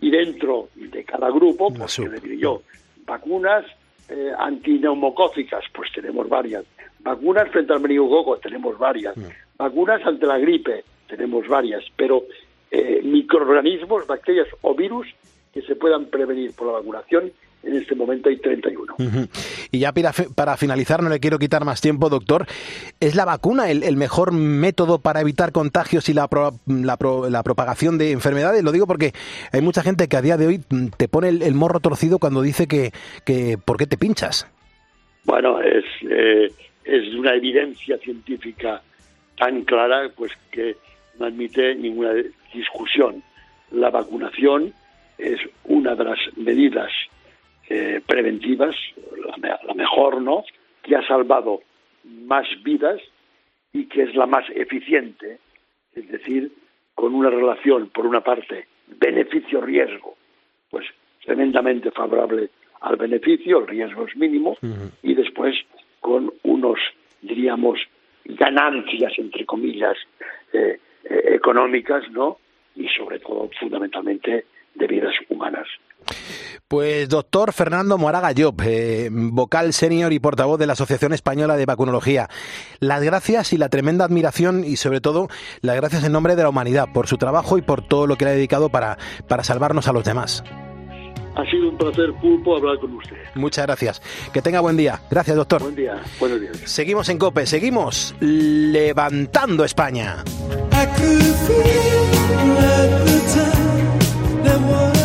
[0.00, 2.62] Y dentro de cada grupo, pues que le diré yo,
[3.06, 3.64] vacunas
[4.08, 6.64] eh, antineumocócicas, pues tenemos varias.
[6.98, 9.14] Vacunas frente al meningococo, tenemos varias.
[9.56, 11.84] Vacunas ante la gripe, tenemos varias.
[11.94, 12.24] Pero
[12.72, 15.06] eh, microorganismos, bacterias o virus
[15.54, 17.30] que se puedan prevenir por la vacunación,
[17.68, 18.94] en este momento hay 31.
[18.98, 19.28] Ujú.
[19.70, 22.46] Y ya para, fi- para finalizar, no le quiero quitar más tiempo, doctor.
[23.00, 27.28] ¿Es la vacuna el, el mejor método para evitar contagios y la, pro- la, pro-
[27.30, 28.64] la propagación de enfermedades?
[28.64, 29.12] Lo digo porque
[29.52, 32.18] hay mucha gente que a día de hoy mm, te pone el, el morro torcido
[32.18, 32.92] cuando dice que,
[33.24, 34.46] que ¿por qué te pinchas?
[35.24, 36.50] Bueno, es, eh,
[36.84, 38.82] es una evidencia científica
[39.38, 40.76] tan clara pues que
[41.18, 42.10] no admite ninguna
[42.54, 43.22] discusión.
[43.70, 44.72] La vacunación
[45.18, 46.90] es una de las medidas
[47.68, 48.74] eh, preventivas,
[49.40, 50.44] la, la mejor, ¿no?,
[50.82, 51.60] que ha salvado
[52.04, 53.00] más vidas
[53.72, 55.38] y que es la más eficiente,
[55.94, 56.52] es decir,
[56.94, 60.16] con una relación, por una parte, beneficio-riesgo,
[60.70, 60.86] pues
[61.24, 62.48] tremendamente favorable
[62.80, 64.56] al beneficio, el riesgo es mínimo,
[65.02, 65.54] y después
[66.00, 66.78] con unos,
[67.20, 67.80] diríamos,
[68.24, 69.96] ganancias, entre comillas,
[70.52, 72.38] eh, eh, económicas, ¿no?
[72.76, 75.66] Y sobre todo, fundamentalmente, de vidas humanas.
[76.68, 81.64] Pues doctor Fernando Moraga Llop, eh, vocal senior y portavoz de la Asociación Española de
[81.64, 82.28] Vacunología.
[82.78, 85.28] Las gracias y la tremenda admiración y sobre todo
[85.62, 88.26] las gracias en nombre de la humanidad por su trabajo y por todo lo que
[88.26, 90.44] le ha dedicado para, para salvarnos a los demás.
[91.36, 93.16] Ha sido un placer, Pulpo, hablar con usted.
[93.34, 94.02] Muchas gracias.
[94.32, 95.00] Que tenga buen día.
[95.08, 95.62] Gracias, doctor.
[95.62, 96.02] Buen día.
[96.18, 96.58] Buenos días.
[96.64, 100.24] Seguimos en COPE, seguimos levantando España.
[100.72, 103.20] I could feel at the
[104.52, 104.97] time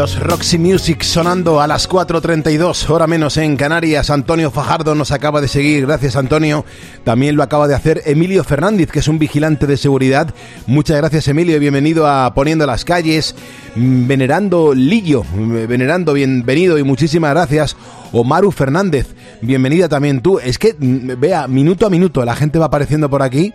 [0.00, 4.08] Los Roxy Music sonando a las 4.32, hora menos en Canarias.
[4.08, 6.64] Antonio Fajardo nos acaba de seguir, gracias Antonio.
[7.04, 10.34] También lo acaba de hacer Emilio Fernández, que es un vigilante de seguridad.
[10.66, 13.34] Muchas gracias Emilio bienvenido a Poniendo las Calles.
[13.76, 17.76] Mm, Venerando Lillo, mm, venerando, bienvenido y muchísimas gracias.
[18.12, 19.08] Omaru Fernández,
[19.42, 20.38] bienvenida también tú.
[20.38, 23.52] Es que, mm, vea, minuto a minuto la gente va apareciendo por aquí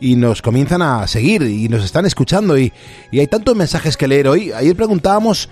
[0.00, 2.72] y nos comienzan a seguir y nos están escuchando y,
[3.12, 4.50] y hay tantos mensajes que leer hoy.
[4.50, 5.48] Ayer preguntábamos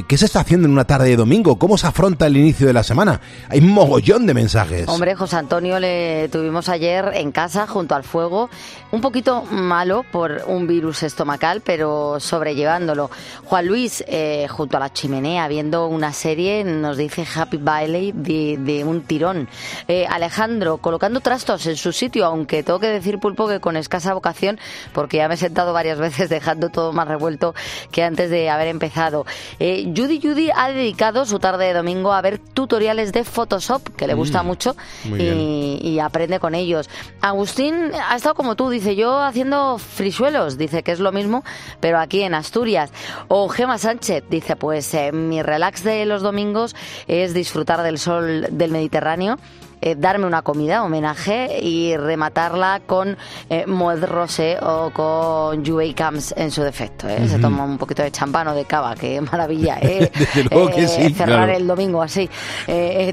[0.00, 2.72] qué se está haciendo en una tarde de domingo, cómo se afronta el inicio de
[2.72, 3.20] la semana.
[3.48, 4.88] Hay mogollón de mensajes.
[4.88, 8.48] Hombre, José Antonio le tuvimos ayer en casa junto al fuego,
[8.90, 13.10] un poquito malo por un virus estomacal, pero sobrellevándolo.
[13.44, 18.84] Juan Luis, eh, junto a la chimenea, viendo una serie, nos dice Happy Bailey de,
[18.86, 19.48] un tirón.
[19.88, 24.14] Eh, Alejandro, colocando trastos en su sitio, aunque tengo que decir, Pulpo, que con escasa
[24.14, 24.58] vocación,
[24.92, 27.54] porque ya me he sentado varias veces dejando todo más revuelto
[27.90, 29.26] que antes de haber empezado.
[29.58, 34.06] Eh, Judy Judy ha dedicado su tarde de domingo a ver tutoriales de Photoshop, que
[34.06, 34.76] le gusta Mm, mucho
[35.18, 36.88] y aprende con ellos.
[37.20, 41.44] Agustín ha estado como tú, dice yo haciendo frisuelos, dice que es lo mismo,
[41.80, 42.90] pero aquí en Asturias.
[43.28, 46.74] O Gema Sánchez dice, pues eh, mi relax de los domingos
[47.06, 49.38] es disfrutar del sol del Mediterráneo.
[49.84, 53.16] Eh, darme una comida, homenaje y rematarla con
[53.50, 57.08] eh, Moet Rosé o con Juve Camps en su defecto.
[57.08, 57.26] ¿eh?
[57.28, 59.78] Se toma un poquito de champán o de cava, qué maravilla.
[59.82, 60.10] ¿eh?
[60.14, 61.52] Que Eh, sí, cerrar claro.
[61.52, 62.30] el domingo así.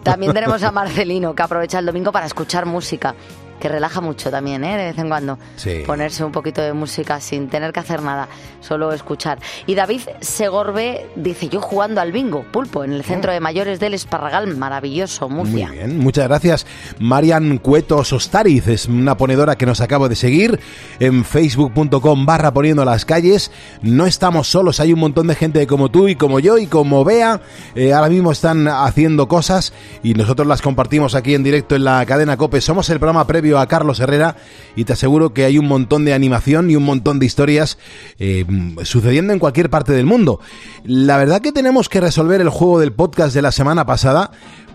[0.03, 3.15] También tenemos a Marcelino, que aprovecha el domingo para escuchar música.
[3.59, 4.77] Que relaja mucho también, ¿eh?
[4.77, 5.37] de vez en cuando.
[5.55, 5.83] Sí.
[5.85, 8.27] Ponerse un poquito de música sin tener que hacer nada,
[8.61, 9.39] solo escuchar.
[9.67, 13.93] Y David Segorbe dice, yo jugando al bingo, pulpo, en el centro de mayores del
[13.93, 15.67] Esparragal, maravilloso, Murcia.
[15.67, 16.65] Muy bien, muchas gracias.
[16.99, 20.59] Marian Cueto Sostariz es una ponedora que nos acabo de seguir
[20.99, 23.51] en facebook.com barra poniendo las calles.
[23.81, 27.03] No estamos solos, hay un montón de gente como tú y como yo y como
[27.03, 27.41] Bea.
[27.75, 32.05] Eh, ahora mismo están haciendo cosas y nosotros las compartimos aquí en directo en la
[32.05, 32.61] cadena COPE.
[32.61, 34.35] Somos el programa previo a Carlos Herrera
[34.75, 37.79] y te aseguro que hay un montón de animación y un montón de historias
[38.19, 38.45] eh,
[38.83, 40.39] sucediendo en cualquier parte del mundo.
[40.83, 44.31] La verdad que tenemos que resolver el juego del podcast de la semana pasada.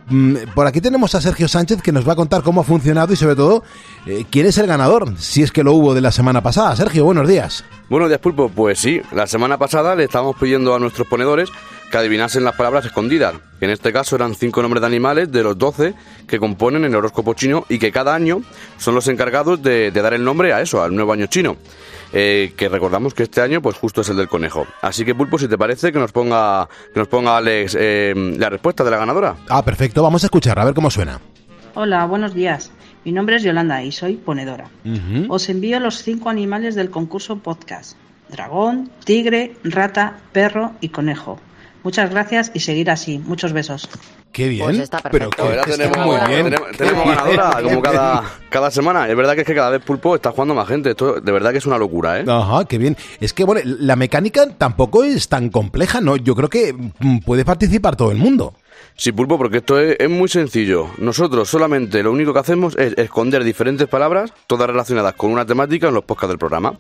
[0.09, 3.13] Mm, Por aquí tenemos a Sergio Sánchez que nos va a contar cómo ha funcionado
[3.13, 3.63] y sobre todo
[4.07, 6.75] eh, quién es el ganador, si es que lo hubo de la semana pasada.
[6.77, 7.65] Sergio, buenos días.
[7.89, 8.49] Buenos días, Pulpo.
[8.51, 11.49] Pues sí, la semana pasada le estábamos pidiendo a nuestros ponedores
[11.91, 15.43] que adivinasen las palabras escondidas, que en este caso eran cinco nombres de animales de
[15.43, 15.95] los 12
[16.27, 18.43] que componen el horóscopo chino y que cada año
[18.79, 21.57] son los encargados de, de dar el nombre a eso, al nuevo año chino.
[22.17, 24.69] Eh, que recordamos que este año pues justo es el del conejo.
[24.83, 28.51] Así que Pulpo, si te parece, que nos ponga, que nos ponga Alex eh, la
[28.51, 29.35] respuesta de la ganadora.
[29.49, 31.21] Ah, perfecto, vamos a escuchar, a ver cómo suena.
[31.75, 32.71] Hola, buenos días.
[33.05, 34.71] Mi nombre es Yolanda y soy ponedora.
[35.29, 37.97] Os envío los cinco animales del concurso podcast.
[38.31, 41.41] Dragón, tigre, rata, perro y conejo.
[41.85, 43.19] Muchas gracias y seguir así.
[43.19, 43.91] Muchos besos.
[44.33, 44.65] Qué bien.
[44.65, 46.45] Pues está pero que está tenemos, muy bien.
[46.45, 49.07] tenemos, tenemos ganadora como cada, cada semana.
[49.07, 50.91] Es verdad que es que cada vez Pulpo está jugando más gente.
[50.91, 52.25] Esto de verdad que es una locura, ¿eh?
[52.27, 52.97] Ajá, qué bien.
[53.21, 56.17] Es que, bueno, la mecánica tampoco es tan compleja, ¿no?
[56.17, 58.55] Yo creo que mm, puede participar todo el mundo.
[58.97, 60.89] Sí, Pulpo, porque esto es, es muy sencillo.
[60.97, 65.89] Nosotros solamente lo único que hacemos es esconder diferentes palabras, todas relacionadas con una temática
[65.89, 66.75] en los podcasts del programa.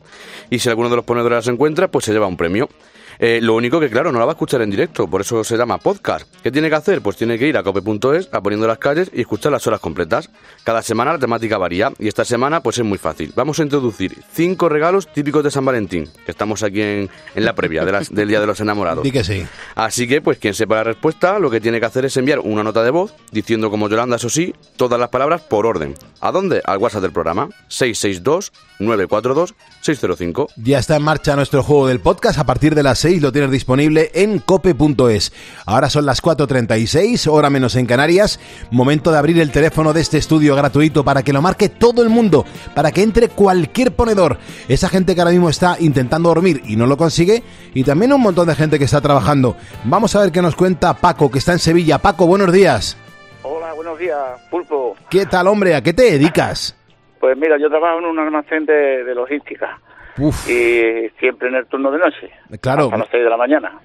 [0.48, 2.70] Y si alguno de los ponedores las encuentra, pues se lleva un premio.
[3.18, 5.56] Eh, lo único que, claro, no la va a escuchar en directo, por eso se
[5.56, 6.26] llama podcast.
[6.42, 7.00] ¿Qué tiene que hacer?
[7.00, 10.30] Pues tiene que ir a cope.es, a poniendo las calles y escuchar las horas completas.
[10.64, 13.32] Cada semana la temática varía y esta semana pues es muy fácil.
[13.36, 17.54] Vamos a introducir cinco regalos típicos de San Valentín, que estamos aquí en, en la
[17.54, 19.04] previa de las- del Día de los Enamorados.
[19.04, 19.44] Di que sí.
[19.74, 22.62] Así que, pues quien sepa la respuesta, lo que tiene que hacer es enviar una
[22.62, 25.94] nota de voz diciendo como Yolanda, eso sí, todas las palabras por orden.
[26.20, 26.62] ¿A dónde?
[26.64, 30.48] Al WhatsApp del programa 662-942-605.
[30.56, 32.38] Ya está en marcha nuestro juego del podcast.
[32.38, 35.30] A partir de las 6 lo tienes disponible en cope.es.
[35.66, 38.40] Ahora son las 4.36, hora menos en Canarias.
[38.70, 42.08] Momento de abrir el teléfono de este estudio gratuito para que lo marque todo el
[42.08, 44.38] mundo, para que entre cualquier ponedor.
[44.70, 47.42] Esa gente que ahora mismo está intentando dormir y no lo consigue.
[47.74, 49.54] Y también un montón de gente que está trabajando.
[49.84, 51.98] Vamos a ver qué nos cuenta Paco, que está en Sevilla.
[51.98, 52.96] Paco, buenos días.
[53.42, 54.18] Hola, buenos días,
[54.50, 54.96] Pulpo.
[55.10, 55.74] ¿Qué tal, hombre?
[55.74, 56.74] ¿A qué te dedicas?
[57.20, 59.78] Pues mira, yo trabajo en un almacén de, de logística
[60.18, 62.84] Uf, y siempre en el turno de noche, claro.
[62.84, 63.80] hasta las 6 de la mañana.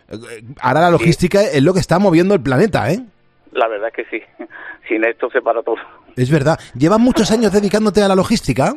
[0.61, 2.99] Ahora la logística es lo que está moviendo el planeta, ¿eh?
[3.51, 4.23] La verdad es que sí,
[4.87, 5.77] sin esto se para todo.
[6.15, 6.59] Es verdad.
[6.77, 8.73] ¿Llevas muchos años dedicándote a la logística?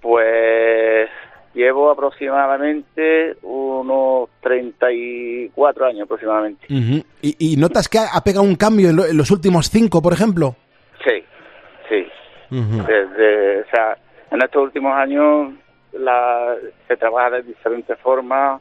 [0.00, 1.08] Pues
[1.54, 6.66] llevo aproximadamente unos 34 años aproximadamente.
[6.68, 7.04] ¿Y,
[7.52, 10.54] y notas que ha, pegado un cambio en, lo- en los últimos cinco, por ejemplo?
[11.04, 11.22] Sí,
[11.88, 12.06] sí.
[12.50, 13.96] Desde, o sea,
[14.30, 15.52] en estos últimos años
[15.98, 16.54] la,
[16.88, 18.60] se trabaja de diferentes formas,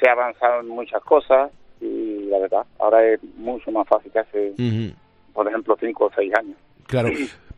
[0.00, 4.18] se ha avanzado en muchas cosas y la verdad, ahora es mucho más fácil que
[4.18, 4.52] hace,
[5.32, 6.56] por ejemplo, cinco o seis años.
[6.86, 7.10] Claro.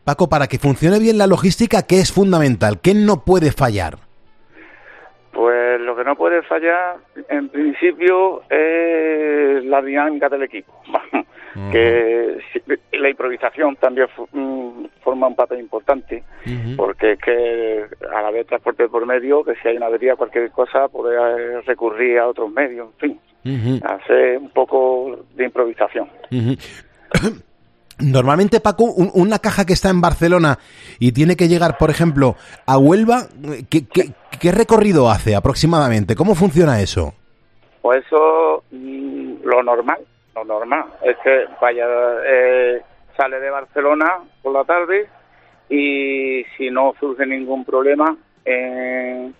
[0.03, 2.79] Paco, para que funcione bien la logística, ¿qué es fundamental?
[2.81, 3.97] ¿Qué no puede fallar?
[5.31, 6.97] Pues lo que no puede fallar,
[7.29, 10.73] en principio, es la dinámica del equipo.
[11.71, 12.37] que
[12.93, 16.23] la improvisación también mm, forma un papel importante,
[16.77, 17.85] porque es que
[18.15, 22.19] a la vez transporte por medio, que si hay una avería, cualquier cosa, poder recurrir
[22.19, 26.07] a otros medios, en fin, hacer un poco de improvisación.
[27.99, 30.57] Normalmente, Paco, un- una caja que está en Barcelona
[30.99, 32.35] y tiene que llegar, por ejemplo,
[32.65, 33.27] a Huelva,
[33.69, 36.15] ¿qué, qué- qué recorrido hace aproximadamente?
[36.15, 37.13] ¿Cómo funciona eso?
[37.83, 39.99] Pues eso, mm, lo normal,
[40.35, 41.85] lo normal, es que vaya,
[42.25, 42.81] eh,
[43.17, 45.07] sale de Barcelona por la tarde
[45.69, 48.15] y si no surge ningún problema,
[48.45, 49.33] en,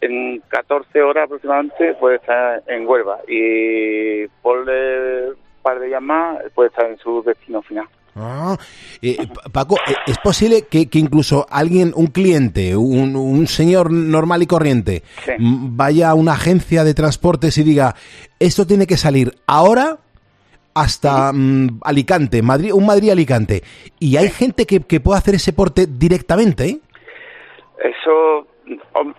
[0.00, 6.42] en 14 horas aproximadamente puede estar en Huelva y ponle un par de días más
[6.54, 7.86] puede estar en su destino final.
[8.18, 8.56] Ah,
[9.02, 13.90] eh, Pa- Paco, eh, ¿es posible que, que incluso alguien, un cliente, un, un señor
[13.92, 15.32] normal y corriente, Sí.
[15.38, 17.94] vaya a una agencia de transportes y diga,
[18.40, 19.98] esto tiene que salir ahora
[20.74, 21.32] hasta
[21.84, 23.62] Alicante, Madrid, un Madrid-Alicante,
[23.98, 26.64] y hay gente que, que puede hacer ese porte directamente?
[26.66, 26.80] ¿eh?
[27.82, 28.46] Eso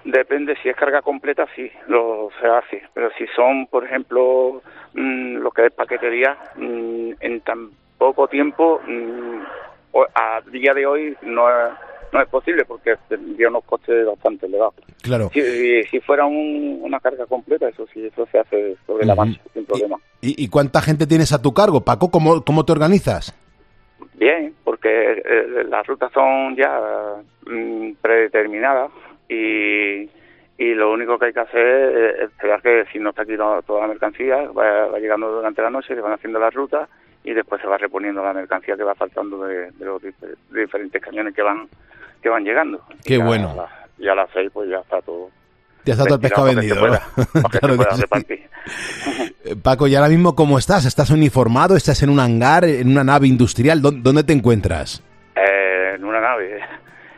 [0.05, 2.83] depende, si es carga completa, sí, lo se hace.
[2.93, 4.61] Pero si son, por ejemplo,
[4.93, 9.39] mm, lo que es paquetería, mm, en tan poco tiempo, mm,
[10.15, 11.73] a día de hoy no es,
[12.13, 14.75] no es posible porque tendría unos costes bastante elevados.
[15.01, 15.29] Claro.
[15.33, 19.41] Si, si fuera un- una carga completa, eso sí, eso se hace sobre la marcha,
[19.53, 19.97] sin problema.
[20.21, 21.81] ¿Y, y cuánta gente tienes a tu cargo?
[21.81, 23.33] Paco, ¿cómo, cómo te organizas?
[24.13, 24.89] Bien, porque
[25.23, 28.91] eh, las rutas son ya mm, predeterminadas
[29.29, 30.09] y,
[30.57, 33.61] y lo único que hay que hacer es esperar que si no está aquí to-
[33.63, 36.89] toda la mercancía, va, va llegando durante la noche, se van haciendo las rutas
[37.30, 40.15] y después se va reponiendo la mercancía que va faltando de, de los dif-
[40.49, 41.67] de diferentes cañones que van
[42.21, 42.82] que van llegando.
[43.05, 43.49] Qué ya bueno.
[43.51, 45.30] a las- Y a las seis pues ya está todo.
[45.86, 46.80] Ya está todo el pescado vendido.
[46.80, 47.01] pueda-
[47.59, 47.86] Claro que
[48.28, 48.43] sí.
[49.45, 50.86] Eh, Paco, ¿y ahora mismo cómo estás?
[50.86, 51.75] ¿Estás uniformado?
[51.78, 53.82] ¿Estás en un hangar, en una nave industrial?
[53.82, 55.01] ¿Dó- ¿Dónde te encuentras?
[55.36, 56.59] Eh, en una nave.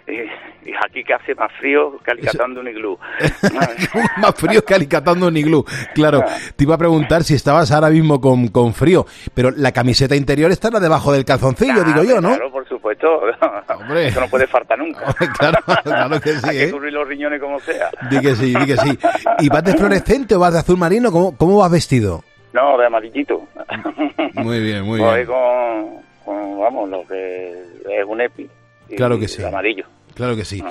[0.85, 2.97] Aquí que hace más frío que alicatando un iglú.
[4.17, 5.65] Más frío que alicatando un iglú.
[5.93, 6.23] Claro,
[6.55, 10.51] te iba a preguntar si estabas ahora mismo con, con frío, pero la camiseta interior
[10.51, 12.29] estará debajo del calzoncillo, digo yo, ¿no?
[12.29, 13.07] Claro, por supuesto.
[13.29, 15.13] Eso no puede faltar nunca.
[15.37, 16.71] claro, claro que sí, Hay ¿eh?
[16.71, 17.89] los riñones como sea.
[18.09, 18.97] Di que sí, di que sí.
[19.39, 21.11] ¿Y vas de fluorescente o vas de azul marino?
[21.11, 22.23] ¿Cómo, cómo vas vestido?
[22.53, 23.47] No, de amarillito.
[24.33, 25.27] Muy bien, muy Voy bien.
[25.27, 28.49] con, con, vamos, lo que es un EPI.
[28.89, 29.41] y Claro que sí.
[29.41, 29.85] de amarillo.
[30.19, 30.61] Claro que sí.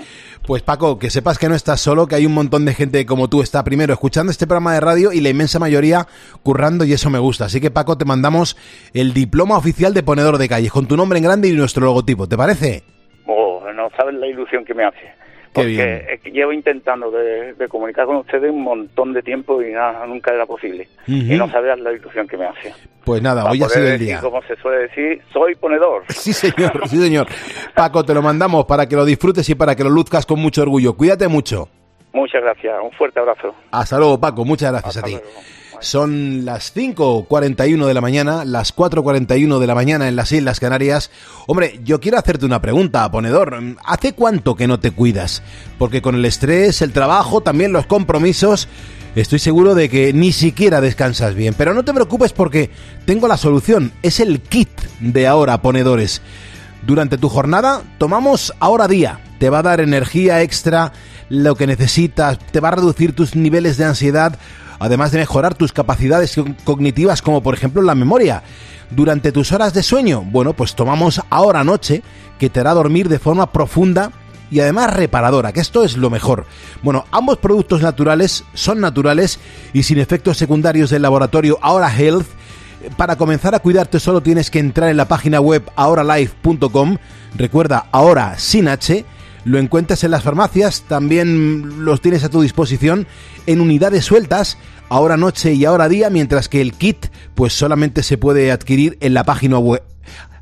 [0.47, 3.29] Pues Paco, que sepas que no estás solo, que hay un montón de gente como
[3.29, 6.07] tú está primero escuchando este programa de radio y la inmensa mayoría
[6.43, 7.47] currando y eso me gusta.
[7.47, 8.59] Así que Paco, te mandamos
[8.93, 12.29] el diploma oficial de ponedor de calles con tu nombre en grande y nuestro logotipo.
[12.29, 12.83] ¿Te parece?
[13.27, 15.15] Oh, no sabes la ilusión que me hace.
[15.49, 16.03] Qué Porque bien.
[16.11, 20.07] es que llevo intentando de, de comunicar con ustedes un montón de tiempo y nada,
[20.07, 20.89] nunca era posible.
[21.07, 22.75] Y no sabes la ilusión que me hace.
[23.05, 24.21] Pues nada, Para hoy ha sido el decir, día.
[24.21, 26.03] Como se suele decir, soy ponedor.
[26.09, 27.27] Sí, señor, sí, señor.
[27.75, 30.63] Paco, te lo mandamos para que lo disfrutes y para que lo luzcas con mucho
[30.63, 30.95] orgullo.
[30.95, 31.69] Cuídate mucho.
[32.13, 32.75] Muchas gracias.
[32.83, 33.55] Un fuerte abrazo.
[33.71, 34.45] Hasta luego, Paco.
[34.45, 35.17] Muchas gracias a ti.
[35.81, 41.11] Son las 5.41 de la mañana, las 4.41 de la mañana en las Islas Canarias.
[41.47, 43.57] Hombre, yo quiero hacerte una pregunta, ponedor.
[43.85, 45.43] ¿Hace cuánto que no te cuidas?
[45.79, 48.67] Porque con el estrés, el trabajo, también los compromisos,
[49.15, 51.55] estoy seguro de que ni siquiera descansas bien.
[51.57, 52.71] Pero no te preocupes porque
[53.05, 53.93] tengo la solución.
[54.03, 56.23] Es el kit de ahora, ponedores.
[56.87, 59.21] Durante tu jornada tomamos ahora día.
[59.39, 60.93] Te va a dar energía extra,
[61.29, 64.39] lo que necesitas, te va a reducir tus niveles de ansiedad,
[64.79, 68.43] además de mejorar tus capacidades co- cognitivas como por ejemplo la memoria.
[68.91, 72.03] Durante tus horas de sueño, bueno, pues tomamos ahora noche,
[72.39, 74.13] que te hará dormir de forma profunda
[74.51, 76.47] y además reparadora, que esto es lo mejor.
[76.83, 79.39] Bueno, ambos productos naturales son naturales
[79.75, 82.27] y sin efectos secundarios del laboratorio Ahora Health
[82.97, 86.97] para comenzar a cuidarte solo tienes que entrar en la página web ahoralife.com.
[87.37, 89.05] Recuerda, ahora sin H.
[89.49, 93.07] Lo encuentras en las farmacias, también los tienes a tu disposición
[93.47, 94.59] en unidades sueltas,
[94.91, 99.15] ahora noche y ahora día, mientras que el kit pues solamente se puede adquirir en
[99.15, 99.83] la página web.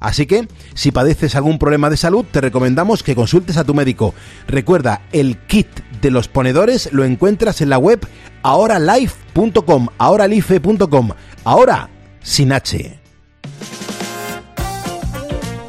[0.01, 4.13] Así que, si padeces algún problema de salud, te recomendamos que consultes a tu médico.
[4.49, 5.69] Recuerda, el kit
[6.03, 8.05] de los ponedores lo encuentras en la web
[8.43, 11.11] ahoralife.com, ahoralife.com,
[11.45, 11.91] ahora
[12.23, 12.99] sin H.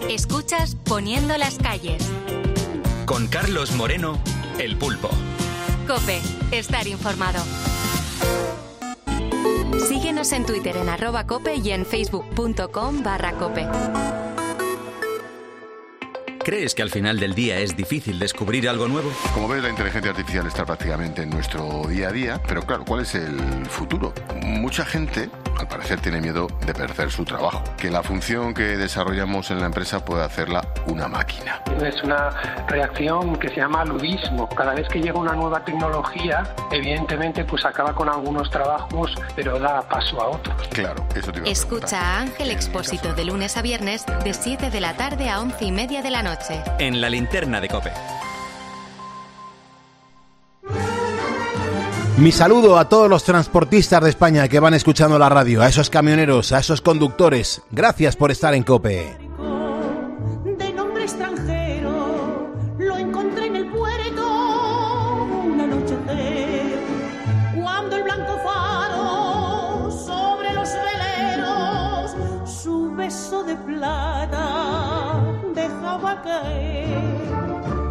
[0.09, 2.01] Escuchas Poniendo las calles.
[3.07, 4.19] Con Carlos Moreno,
[4.59, 5.09] El Pulpo.
[5.87, 6.19] Cope,
[6.51, 7.41] estar informado.
[9.87, 13.65] Síguenos en Twitter en arroba cope y en facebook.com barra cope.
[16.47, 19.11] ¿Crees que al final del día es difícil descubrir algo nuevo?
[19.33, 23.01] Como ves, la inteligencia artificial está prácticamente en nuestro día a día, pero claro, ¿cuál
[23.01, 24.13] es el futuro?
[24.41, 25.29] Mucha gente,
[25.59, 29.65] al parecer, tiene miedo de perder su trabajo, que la función que desarrollamos en la
[29.65, 31.61] empresa pueda hacerla una máquina.
[31.83, 32.29] Es una
[32.69, 34.47] reacción que se llama ludismo.
[34.47, 39.81] Cada vez que llega una nueva tecnología, evidentemente pues acaba con algunos trabajos, pero da
[39.81, 40.55] paso a otros.
[40.69, 44.69] Claro, eso te iba a Escucha a Ángel Expósito de lunes a viernes de 7
[44.69, 46.36] de la tarde a 11 y media de la noche.
[46.79, 47.91] En la linterna de Cope.
[52.17, 55.91] Mi saludo a todos los transportistas de España que van escuchando la radio, a esos
[55.91, 57.61] camioneros, a esos conductores.
[57.69, 59.26] Gracias por estar en Cope.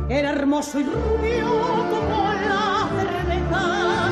[0.09, 1.49] Era hermoso y rubio
[1.91, 4.11] como la cerveza,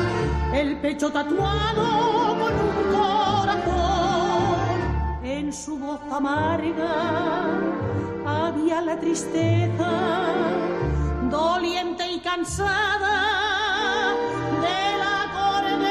[0.53, 4.77] el pecho tatuado con un corazón.
[5.23, 7.45] En su voz amarga
[8.25, 9.91] había la tristeza,
[11.31, 13.23] doliente y cansada
[14.61, 15.85] del acordeón.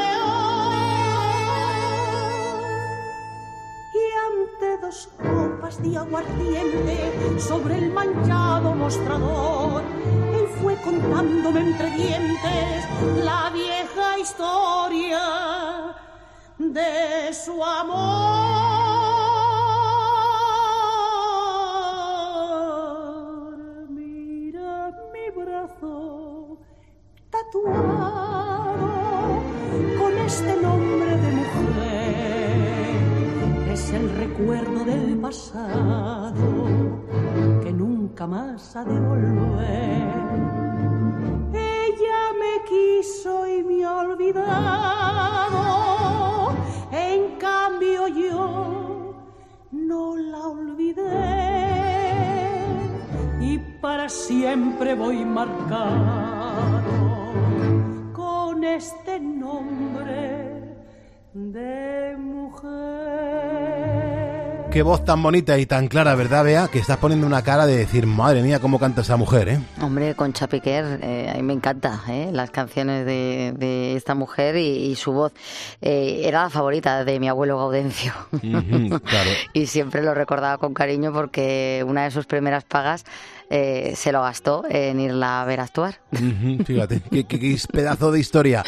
[3.95, 5.09] Y ante dos
[5.65, 9.83] copas de aguardiente sobre el manchado mostrador.
[10.35, 12.85] Él fue contándome entre dientes
[13.25, 15.97] la vieja historia
[16.59, 17.95] de su amor.
[23.89, 26.59] Mira mi brazo
[27.31, 27.94] tatuado
[33.95, 36.43] el recuerdo del pasado
[37.63, 40.13] que nunca más ha de volver.
[41.53, 45.55] Ella me quiso y me ha olvidado.
[46.91, 49.15] En cambio yo
[49.71, 51.05] no la olvidé.
[53.41, 56.83] Y para siempre voy marcado
[58.13, 60.75] con este nombre
[61.33, 63.64] de mujer.
[64.75, 66.67] Qué voz tan bonita y tan clara, ¿verdad, Bea?
[66.67, 69.61] Que estás poniendo una cara de decir, madre mía, cómo canta esa mujer, ¿eh?
[69.81, 72.31] Hombre, Concha Piquer, eh, a mí me encanta ¿eh?
[72.33, 75.33] las canciones de, de esta mujer y, y su voz.
[75.81, 78.13] Eh, era la favorita de mi abuelo Gaudencio.
[78.41, 79.31] Claro.
[79.53, 83.05] y siempre lo recordaba con cariño porque una de sus primeras pagas
[83.51, 86.01] eh, se lo gastó en irla a ver actuar.
[86.67, 88.65] Fíjate, qué, qué- qué pedazo de historia.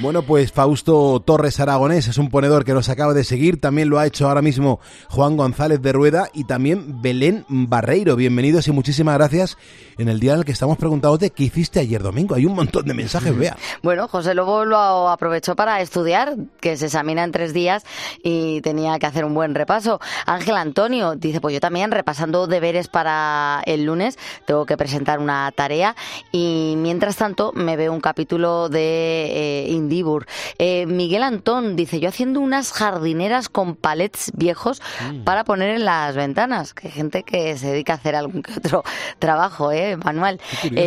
[0.00, 3.60] Bueno, pues Fausto Torres Aragonés es un ponedor que nos acaba de seguir.
[3.60, 8.16] También lo ha hecho ahora mismo Juan González de Rueda y también Belén Barreiro.
[8.16, 9.58] Bienvenidos y muchísimas gracias
[9.98, 12.34] en el día en el que estamos preguntándote qué hiciste ayer domingo.
[12.34, 13.56] Hay un montón de mensajes, vea.
[13.82, 17.84] Bueno, José Lobo lo aprovechó para estudiar, que se examina en tres días
[18.22, 20.00] y tenía que hacer un buen repaso.
[20.26, 25.50] Ángel Antonio dice, pues yo también repasando deberes para el lunes, tengo que presentar una
[25.52, 25.94] tarea
[26.32, 30.26] y mientras tanto me veo un capítulo de eh, Indibur.
[30.58, 34.82] Eh, Miguel Antón dice, yo haciendo unas jardineras con palets viejos
[35.24, 38.52] para poner en las ventanas, que hay gente que se dedica a hacer algún que
[38.52, 38.82] otro
[39.18, 39.96] trabajo, ¿eh?
[39.96, 40.40] Manual.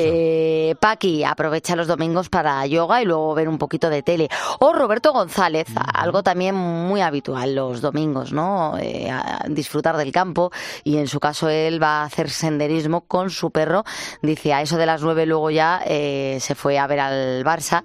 [0.05, 4.29] Eh, Paqui aprovecha los domingos para yoga y luego ver un poquito de tele.
[4.59, 8.77] O Roberto González, algo también muy habitual los domingos, ¿no?
[8.79, 10.51] Eh, a- disfrutar del campo
[10.84, 13.84] y en su caso él va a hacer senderismo con su perro.
[14.21, 17.84] Dice, a eso de las nueve luego ya eh, se fue a ver al Barça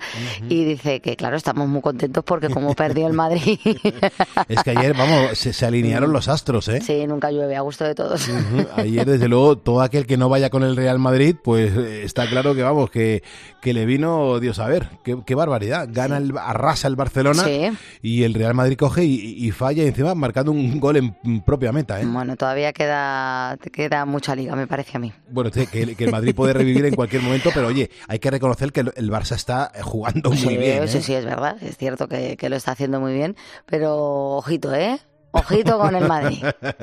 [0.48, 3.58] y dice que claro, estamos muy contentos porque como perdió el Madrid,
[4.48, 6.80] Es que ayer, vamos, se, se alinearon los astros, ¿eh?
[6.80, 8.28] sí, nunca llueve, a gusto de todos.
[8.76, 12.26] Ayer, desde luego, todo aquel que no vaya con el Real Madrid, pues eh, está
[12.28, 13.22] claro que, vamos, que,
[13.60, 15.88] que le vino, Dios a ver, qué, qué barbaridad.
[15.90, 17.68] Gana, el, arrasa el Barcelona Sí.
[18.02, 19.14] y el Real Madrid coge y,
[19.46, 22.06] y falla y encima marcando un gol en propia meta, ¿eh?
[22.06, 25.12] Bueno, todavía queda, queda mucha liga, me parece a mí.
[25.30, 28.72] Bueno, que, que el Madrid puede revivir en cualquier momento, pero oye, hay que reconocer
[28.72, 30.84] que el, Barça está jugando muy sí, bien.
[30.84, 30.88] ¿eh?
[30.88, 31.56] Sí, sí, es verdad.
[31.62, 33.36] Es cierto que, que lo está haciendo muy bien.
[33.66, 34.98] Pero ojito, ¿eh?
[35.30, 36.42] Ojito con el Madrid.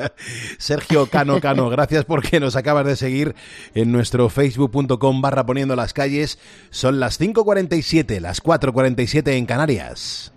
[0.58, 3.36] Sergio Cano Cano, gracias porque nos acabas de seguir
[3.74, 6.38] en nuestro facebook.com barra poniendo las calles.
[6.70, 10.32] Son las 5.47, las 4.47 en Canarias.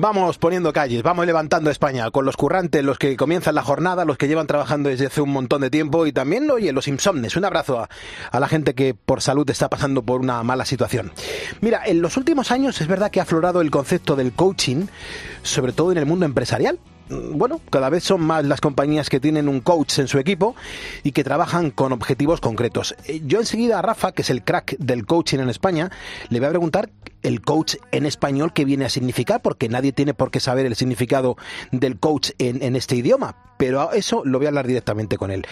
[0.00, 4.16] Vamos poniendo calles, vamos levantando España con los currantes, los que comienzan la jornada, los
[4.16, 7.34] que llevan trabajando desde hace un montón de tiempo y también, oye, los insomnes.
[7.34, 7.88] Un abrazo a,
[8.30, 11.10] a la gente que por salud está pasando por una mala situación.
[11.60, 14.86] Mira, en los últimos años es verdad que ha aflorado el concepto del coaching,
[15.42, 16.78] sobre todo en el mundo empresarial
[17.10, 20.54] bueno, cada vez son más las compañías que tienen un coach en su equipo
[21.02, 22.94] y que trabajan con objetivos concretos.
[23.06, 25.90] Eh, Yo enseguida a Rafa, que es el crack del coaching en España,
[26.28, 26.90] le voy a preguntar
[27.22, 30.76] el coach en español qué viene a significar, porque nadie tiene por qué saber el
[30.76, 31.36] significado
[31.72, 33.36] del coach en, en este idioma.
[33.58, 35.44] Pero a eso lo voy a hablar directamente con él.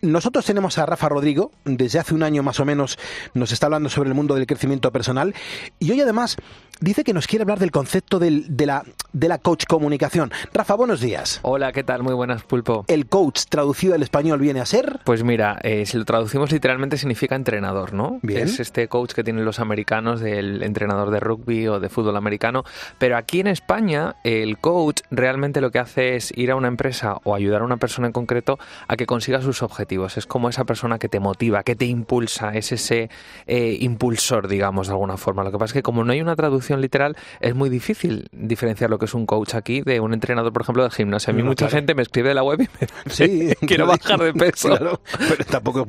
[0.00, 2.98] Nosotros tenemos a Rafa Rodrigo, desde hace un año más o menos
[3.34, 5.34] nos está hablando sobre el mundo del crecimiento personal
[5.80, 6.36] y hoy además
[6.80, 10.30] dice que nos quiere hablar del concepto del- de, la, de la coach comunicación.
[10.54, 11.40] Rafa, buenos días.
[11.42, 12.04] Hola, ¿qué tal?
[12.04, 12.84] Muy buenas, Pulpo.
[12.86, 15.00] El coach traducido al español viene a ser...
[15.04, 18.20] Pues mira, eh, si lo traducimos literalmente significa entrenador, ¿no?
[18.22, 18.44] Bien.
[18.44, 22.64] Es este coach que tienen los americanos del entrenador de rugby o de fútbol americano.
[22.98, 27.16] Pero aquí en España, el coach realmente lo que hace es ir a una empresa
[27.24, 30.16] o ayudar a una persona en concreto a que consiga sus objetivos.
[30.16, 33.10] Es como esa persona que te motiva, que te impulsa, es ese
[33.46, 35.44] eh, impulsor, digamos, de alguna forma.
[35.44, 38.90] Lo que pasa es que como no hay una traducción literal, es muy difícil diferenciar
[38.90, 41.32] lo que es un coach aquí de un entrenador, por ejemplo, de gimnasio.
[41.32, 41.76] A mí No, mucha claro.
[41.78, 44.68] gente me escribe de la web y me Sí, quiero bajar de peso.
[44.68, 45.86] Claro, pero tampoco,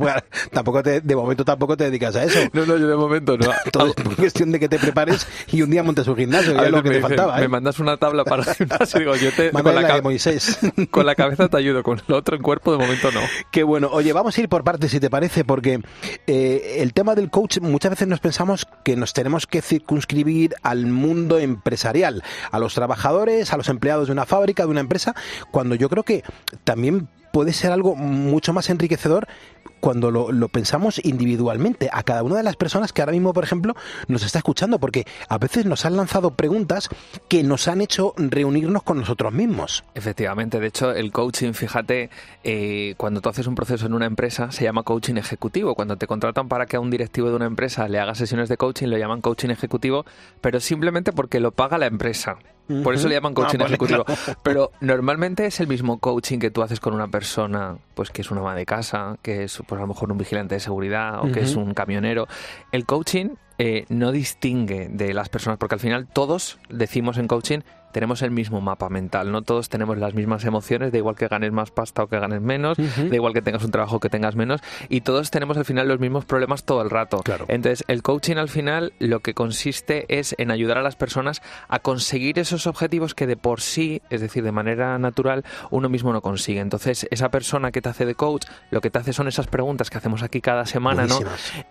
[0.51, 2.39] tampoco te, de momento tampoco te dedicas a eso.
[2.53, 3.49] No, no, yo de momento no.
[3.71, 5.08] Todo es cuestión de que te prepares
[5.51, 7.37] y un día montes un gimnasio, A que es lo que me te dicen, faltaba.
[7.37, 7.41] ¿eh?
[7.41, 8.99] Me mandas una tabla para el gimnasio.
[8.99, 10.59] Digo, yo te, con, la la ca- de Moisés.
[10.91, 13.21] con la cabeza te ayudo, con lo otro en cuerpo de momento no.
[13.51, 13.89] Qué bueno.
[13.91, 15.81] Oye, vamos a ir por partes si te parece, porque
[16.27, 20.85] eh, el tema del coach muchas veces nos pensamos que nos tenemos que circunscribir al
[20.87, 25.15] mundo empresarial, a los trabajadores, a los empleados de una fábrica, de una empresa,
[25.51, 26.23] cuando yo creo que
[26.63, 29.27] también puede ser algo mucho más enriquecedor
[29.79, 33.75] cuando lo, pensamos individualmente a cada una de las personas que ahora mismo, por ejemplo,
[34.07, 36.89] nos está escuchando, porque a veces nos han lanzado preguntas
[37.27, 39.83] que nos han hecho reunirnos con nosotros mismos.
[39.93, 42.09] Efectivamente, de hecho, el coaching, fíjate,
[42.43, 45.75] eh, cuando tú haces un proceso en una empresa, se llama coaching ejecutivo.
[45.75, 48.57] Cuando te contratan para que a un directivo de una empresa le haga sesiones de
[48.57, 50.05] coaching, lo llaman coaching ejecutivo,
[50.41, 52.37] pero simplemente porque lo paga la empresa.
[52.83, 54.05] Por eso le llaman coaching Ah, vale, ejecutivo.
[54.05, 54.21] claro.
[54.43, 58.31] Pero normalmente es el mismo coaching que tú haces con una persona, pues que es
[58.31, 61.31] una ama de casa, que es pues a lo mejor un vigilante de seguridad o
[61.31, 62.27] que es un camionero.
[62.71, 67.59] El coaching eh, no distingue de las personas, porque al final todos decimos en coaching
[67.91, 71.51] tenemos el mismo mapa mental, no todos tenemos las mismas emociones, da igual que ganes
[71.51, 73.09] más pasta o que ganes menos, Ujú.
[73.09, 75.99] da igual que tengas un trabajo que tengas menos, y todos tenemos al final los
[75.99, 77.23] mismos problemas todo el rato.
[77.47, 81.79] Entonces, el coaching al final lo que consiste es en ayudar a las personas a
[81.79, 86.21] conseguir esos objetivos que de por sí, es decir, de manera natural, uno mismo no
[86.21, 86.59] consigue.
[86.59, 89.89] Entonces, esa persona que te hace de coach, lo que te hace son esas preguntas
[89.89, 91.19] que hacemos aquí cada semana, ¿no?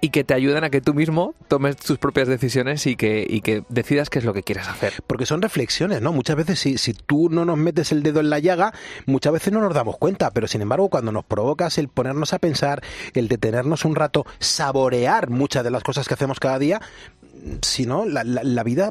[0.01, 3.41] Y que te ayudan a que tú mismo tomes tus propias decisiones y que, y
[3.41, 4.95] que decidas qué es lo que quieres hacer.
[5.07, 6.07] Porque son reflexiones, ¿no?
[6.12, 8.72] Muchas veces si, si tú no nos metes el dedo en la llaga,
[9.06, 12.38] muchas veces no nos damos cuenta, pero sin embargo cuando nos provocas el ponernos a
[12.38, 12.82] pensar,
[13.14, 16.80] el detenernos un rato, saborear muchas de las cosas que hacemos cada día,
[17.62, 18.90] si no, la, la- la vida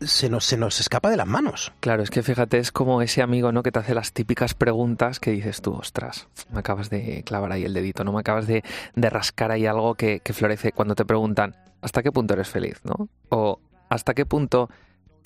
[0.00, 1.72] se nos, se nos escapa de las manos.
[1.80, 3.62] Claro, es que fíjate, es como ese amigo, ¿no?
[3.62, 7.64] Que te hace las típicas preguntas que dices tú, ostras, me acabas de clavar ahí
[7.64, 8.12] el dedito, ¿no?
[8.12, 8.62] Me acabas de,
[8.94, 12.78] de rascar ahí algo que, que florece cuando te preguntan, ¿hasta qué punto eres feliz,
[12.84, 13.08] ¿no?
[13.30, 14.68] O ¿hasta qué punto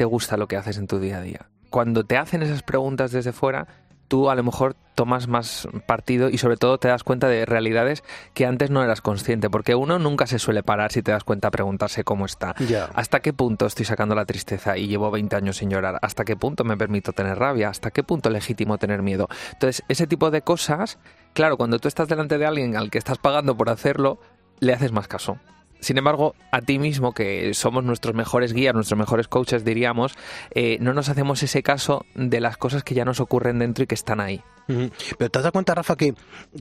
[0.01, 1.51] te gusta lo que haces en tu día a día?
[1.69, 3.67] Cuando te hacen esas preguntas desde fuera,
[4.09, 8.03] tú a lo mejor tomas más partido y sobre todo te das cuenta de realidades
[8.33, 11.49] que antes no eras consciente, porque uno nunca se suele parar si te das cuenta
[11.49, 12.55] a preguntarse cómo está.
[12.95, 15.99] ¿Hasta qué punto estoy sacando la tristeza y llevo 20 años sin llorar?
[16.01, 17.69] ¿Hasta qué punto me permito tener rabia?
[17.69, 19.29] ¿Hasta qué punto legítimo tener miedo?
[19.53, 20.99] Entonces, ese tipo de cosas,
[21.35, 24.19] claro, cuando tú estás delante de alguien al que estás pagando por hacerlo,
[24.61, 25.37] le haces más caso.
[25.81, 30.15] Sin embargo, a ti mismo, que somos nuestros mejores guías, nuestros mejores coaches, diríamos,
[30.55, 33.87] eh, no nos hacemos ese caso de las cosas que ya nos ocurren dentro y
[33.87, 34.43] que están ahí.
[35.19, 36.15] Pero te has dado cuenta, Rafa, que,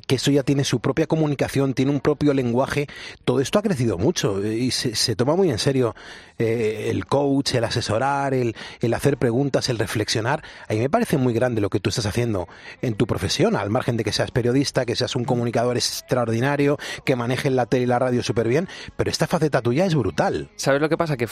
[0.08, 2.88] que eso ya tiene su propia comunicación, tiene un propio lenguaje.
[3.26, 5.96] Todo esto ha crecido mucho y se, se toma muy en serio
[6.38, 10.44] eh, el coach, el asesorar, el, el hacer preguntas, el reflexionar.
[10.68, 12.48] A mí me parece muy grande lo que tú estás haciendo
[12.82, 17.16] en tu profesión, al margen de que seas periodista, que seas un comunicador extraordinario, que
[17.16, 20.50] manejes la tele y la radio súper bien, pero esta faceta tuya es brutal.
[20.56, 21.18] ¿Sabes lo que pasa?
[21.18, 21.28] Que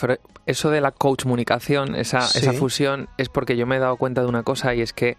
[0.46, 2.40] eso de la coach comunicación, esa, Sí.
[2.40, 5.18] esa fusión, es porque yo me he dado cuenta de una cosa y es que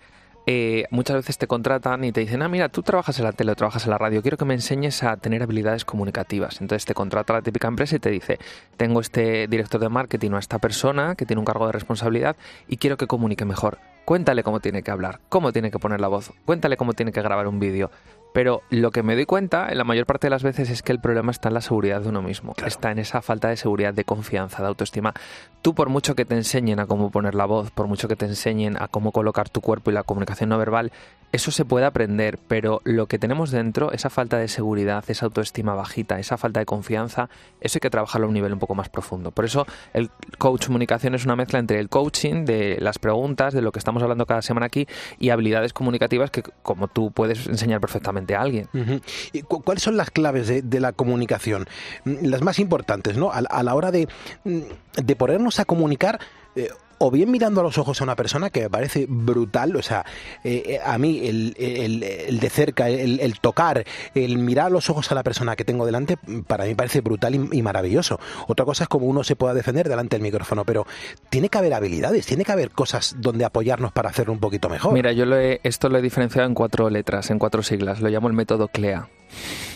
[0.51, 3.53] eh, muchas veces te contratan y te dicen, ah, mira, tú trabajas en la tele
[3.53, 6.63] o trabajas en la radio, quiero que me enseñes a tener habilidades comunicativas.
[6.63, 8.39] Entonces te contrata la típica empresa y te dice,
[8.79, 12.37] tengo este director de marketing o a esta persona que tiene un cargo de responsabilidad
[12.67, 13.77] y quiero que comunique mejor.
[14.07, 17.21] Cuéntale cómo tiene que hablar, cómo tiene que poner la voz, cuéntale cómo tiene que
[17.21, 17.91] grabar un vídeo.
[18.33, 20.93] Pero lo que me doy cuenta, en la mayor parte de las veces, es que
[20.93, 22.55] el problema está en la seguridad de uno mismo.
[22.65, 25.15] Está en esa falta de seguridad, de confianza, de autoestima.
[25.63, 28.27] Tú, por mucho que te enseñen a cómo poner la voz, por mucho que te
[28.27, 30.93] enseñen a cómo colocar tu cuerpo y la comunicación no verbal,
[31.33, 35.75] eso se puede aprender, pero lo que tenemos dentro, esa falta de seguridad, esa autoestima
[35.75, 37.29] bajita, esa falta de confianza,
[37.61, 39.31] eso hay que trabajarlo a un nivel un poco más profundo.
[39.31, 43.63] Por eso el coach comunicación es una mezcla entre el coaching, de las preguntas, de
[43.63, 44.87] lo que estamos hablando cada semana aquí,
[45.19, 48.69] y habilidades comunicativas que, como tú puedes enseñar perfectamente a alguien.
[48.75, 49.01] Ujú.
[49.33, 51.67] ¿Y cu- ¿Cuáles son las claves de, la comunicación?
[52.05, 53.31] Mm, Las más importantes, ¿no?
[53.33, 54.09] A, la- a la hora de,
[54.45, 54.61] mm,
[55.03, 56.19] de ponernos a comunicar.
[56.57, 59.83] eh, o bien mirando a los ojos a una persona que me parece brutal, o
[59.83, 60.05] sea,
[60.45, 63.85] eh, eh, a mí el, el- de cerca, el, tocar,
[64.15, 67.35] el mirar a los ojos a la persona que tengo delante, para mí parece brutal
[67.35, 68.19] y, y maravilloso.
[68.47, 70.87] Otra cosa es cómo uno se pueda defender delante del micrófono, pero
[71.31, 74.93] tiene que haber habilidades, tiene que haber cosas donde apoyarnos para hacerlo un poquito mejor.
[74.93, 78.01] Mira, yo lo he- esto lo he diferenciado en cuatro letras, en cuatro siglas.
[78.01, 79.09] Lo llamo el método CLEA.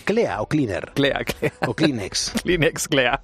[0.05, 0.93] Clea o cleaner.
[0.95, 1.53] Clea, Clea.
[1.67, 2.33] O Kleenex.
[2.43, 3.23] Kleenex, Clea.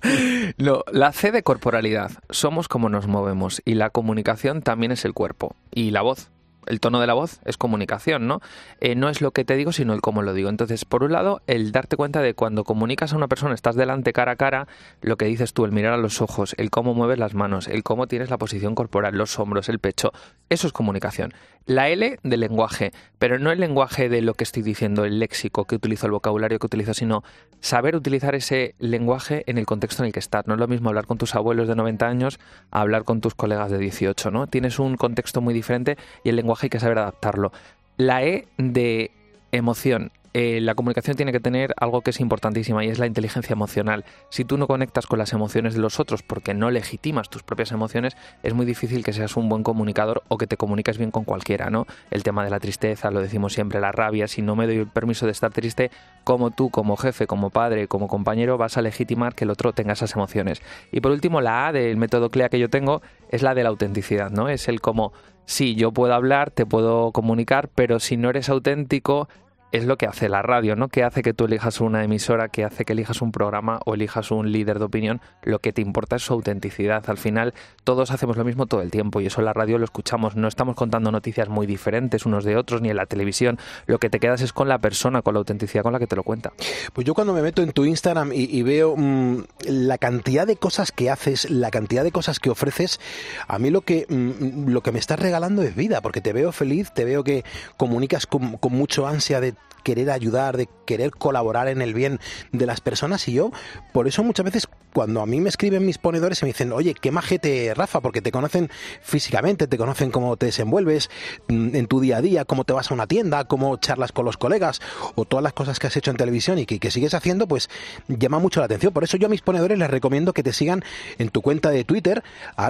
[0.57, 2.12] No, la C de corporalidad.
[2.31, 6.31] Somos como nos movemos y la comunicación también es el cuerpo y la voz.
[6.68, 8.41] El tono de la voz es comunicación, ¿no?
[8.81, 10.51] Eh, no es lo que te digo, sino el cómo lo digo.
[10.51, 14.12] Entonces, por un lado, el darte cuenta de cuando comunicas a una persona, estás delante
[14.12, 14.68] cara a cara,
[15.01, 17.83] lo que dices tú, el mirar a los ojos, el cómo mueves las manos, el
[17.83, 20.12] cómo tienes la posición corporal, los hombros, el pecho,
[20.51, 21.33] eso es comunicación.
[21.66, 25.66] La L del lenguaje, pero no el lenguaje de lo que estoy diciendo, el léxico
[25.66, 27.22] que utilizo, el vocabulario que utilizo, sino
[27.61, 30.46] saber utilizar ese lenguaje en el contexto en el que estás.
[30.46, 32.40] No es lo mismo hablar con tus abuelos de 90 años
[32.70, 34.46] a hablar con tus colegas de 18, ¿no?
[34.46, 37.52] Tienes un contexto muy diferente y el lenguaje hay que saber adaptarlo.
[37.96, 39.11] La E de
[39.52, 40.12] emoción.
[40.35, 44.05] Eh, la comunicación tiene que tener algo que es importantísima y es la inteligencia emocional.
[44.31, 47.72] Si tú no conectas con las emociones de los otros porque no legitimas tus propias
[47.72, 51.24] emociones, es muy difícil que seas un buen comunicador o que te comuniques bien con
[51.24, 51.87] cualquiera, ¿no?
[52.11, 54.87] El tema de la tristeza, lo decimos siempre, la rabia, si no me doy el
[54.87, 55.91] permiso de estar triste,
[56.24, 59.95] como tú, como jefe, como padre, como compañero, vas a legitimar que el otro tenga
[59.95, 60.61] esas emociones.
[60.93, 63.70] Y por último, la A del método CLEA que yo tengo es la de la
[63.70, 64.49] autenticidad, ¿no?
[64.49, 65.12] Es el como,
[65.47, 69.29] sí, yo puedo hablar, te puedo comunicar, pero si no eres auténtico,
[69.70, 70.88] es lo que hace la radio, ¿no?
[70.88, 74.30] Que hace que tú elijas una emisora, que hace que elijas un programa o elijas
[74.30, 75.20] un líder de opinión.
[75.42, 77.08] Lo que te importa es su autenticidad.
[77.08, 77.52] Al final,
[77.84, 80.36] todos hacemos lo mismo todo el tiempo y eso en la radio lo escuchamos.
[80.36, 83.58] No estamos contando noticias muy diferentes unos de otros ni en la televisión.
[83.86, 86.16] Lo que te quedas es con la persona, con la autenticidad con la que te
[86.16, 86.52] lo cuenta.
[86.94, 90.92] Pues yo cuando me meto en tu Instagram y, veo mm, la cantidad de cosas
[90.92, 93.00] que haces, la cantidad de cosas que ofreces,
[93.46, 96.52] a mí lo que, mm, lo que me estás regalando es vida, porque te veo
[96.52, 97.44] feliz, te veo que
[97.76, 102.20] comunicas con, con mucho ansia de querer ayudar, de querer colaborar en el bien
[102.52, 103.50] de las personas y yo,
[103.92, 106.94] por eso muchas veces cuando a mí me escriben mis ponedores y me dicen, oye,
[106.94, 111.09] qué majete Rafa, porque te conocen físicamente, te conocen cómo te desenvuelves
[111.48, 114.24] mm, en tu día a día, cómo te vas a una tienda, cómo charlas con
[114.24, 114.80] los colegas
[115.14, 117.68] o todas las cosas que has hecho en televisión y que, sigues haciendo, pues
[118.09, 118.92] llama mucho la atención.
[118.92, 120.84] Por eso yo a mis ponedores les recomiendo que te sigan
[121.18, 122.22] en tu cuenta de Twitter,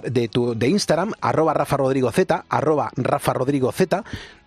[0.05, 3.33] de, tu, de Instagram, arroba Rafa Rodrigo Z, arroba Rafa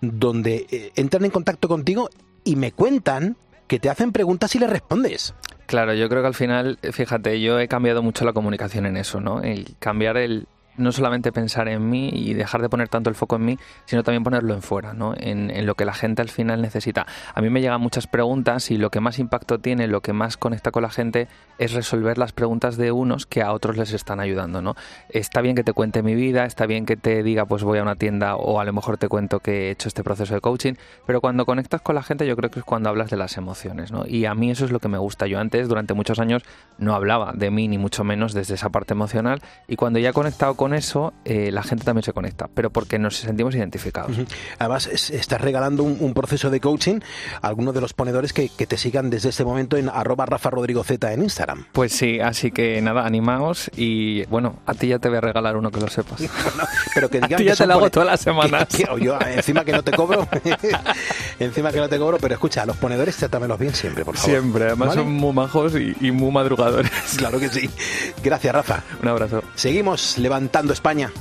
[0.01, 2.09] donde eh, entran en contacto contigo
[2.43, 3.37] y me cuentan
[3.67, 5.33] que te hacen preguntas y les respondes.
[5.67, 9.21] Claro, yo creo que al final, fíjate, yo he cambiado mucho la comunicación en eso,
[9.21, 9.41] ¿no?
[9.41, 10.47] El cambiar el
[10.77, 14.03] no solamente pensar en mí y dejar de poner tanto el foco en mí, sino
[14.03, 15.13] también ponerlo en fuera, ¿no?
[15.17, 17.05] En, en lo que la gente al final necesita.
[17.33, 20.37] A mí me llegan muchas preguntas y lo que más impacto tiene, lo que más
[20.37, 24.19] conecta con la gente es resolver las preguntas de unos que a otros les están
[24.19, 24.75] ayudando, ¿no?
[25.09, 27.83] Está bien que te cuente mi vida, está bien que te diga pues voy a
[27.83, 30.73] una tienda o a lo mejor te cuento que he hecho este proceso de coaching,
[31.05, 33.91] pero cuando conectas con la gente yo creo que es cuando hablas de las emociones,
[33.91, 34.05] ¿no?
[34.07, 35.27] Y a mí eso es lo que me gusta.
[35.27, 36.43] Yo antes, durante muchos años,
[36.77, 40.13] no hablaba de mí ni mucho menos desde esa parte emocional y cuando ya he
[40.13, 44.15] conectado con eso, eh, la gente también se conecta, pero porque nos sentimos identificados.
[44.59, 46.99] Además, es- estás regalando un, un proceso de coaching
[47.41, 50.51] a algunos de los ponedores que, que te sigan desde este momento en arroba Rafa
[50.51, 51.65] Rodrigo Z en Instagram.
[51.71, 55.57] Pues sí, así que nada, animaos y bueno, a ti ya te voy a regalar
[55.57, 56.21] uno que lo sepas.
[56.93, 58.67] Pero que A digan que ya te lo hago todas las semanas.
[58.69, 60.27] que- que- yo, encima que no te cobro,
[61.39, 64.29] encima que no te cobro, pero escucha, a los ponedores trátamelos bien siempre, por favor.
[64.29, 65.01] Siempre, además ¿Vale?
[65.01, 66.91] son muy majos y, y muy madrugadores.
[67.17, 67.67] Claro que sí.
[68.23, 68.83] Gracias, Rafa.
[69.01, 69.41] Un abrazo.
[69.55, 71.11] Seguimos levantando España.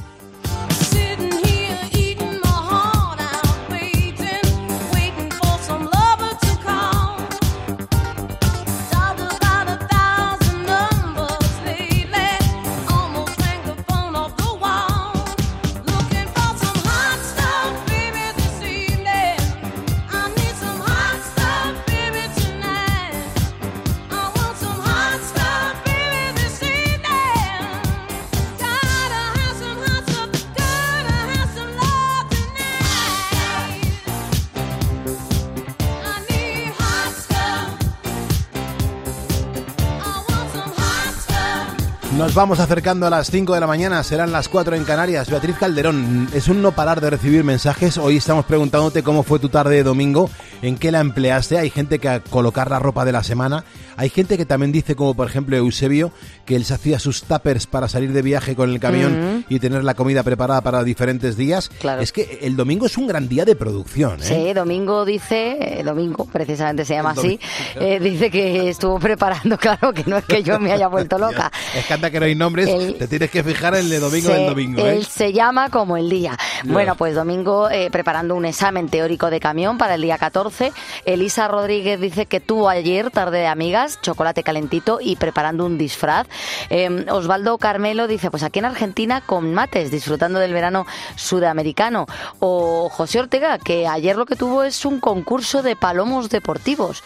[42.31, 45.29] Nos vamos acercando a las 5 de la mañana, serán las 4 en Canarias.
[45.29, 47.99] Beatriz Calderón, es un no parar de recibir mensajes.
[47.99, 50.31] Hoy estamos preguntándote cómo fue tu tarde de domingo,
[50.63, 51.59] en qué la empleaste.
[51.59, 53.65] Hay gente que a colocar la ropa de la semana.
[54.01, 56.11] Hay gente que también dice, como por ejemplo Eusebio,
[56.47, 59.85] que él se hacía sus tuppers para salir de viaje con el camión y tener
[59.85, 61.71] la comida preparada para diferentes días.
[62.01, 64.21] Es que el domingo es un gran día de producción.
[64.21, 64.25] ¿eh?
[64.25, 67.39] Sí, Domingo dice, eh, Domingo precisamente se llama así,
[67.75, 71.53] eh, dice que estuvo preparando, claro, que no es que yo me haya vuelto loca.
[71.77, 74.35] Es que anda que no nombres, El- te tienes que fijar el de domingo Se-
[74.35, 74.81] del domingo.
[74.87, 74.97] ¿eh?
[74.97, 76.37] Él se llama como el día.
[76.65, 80.73] Bueno, pues domingo eh, preparando un examen teórico de camión para el día 14.
[81.05, 86.27] Elisa Rodríguez dice que tuvo ayer tarde de amigas, chocolate calentito y preparando un disfraz.
[86.69, 92.07] Eh, Osvaldo Carmelo dice, pues aquí en Argentina con mates, disfrutando del verano sudamericano.
[92.41, 97.03] O José Ortega, que ayer lo que tuvo es un concurso de palomos deportivos.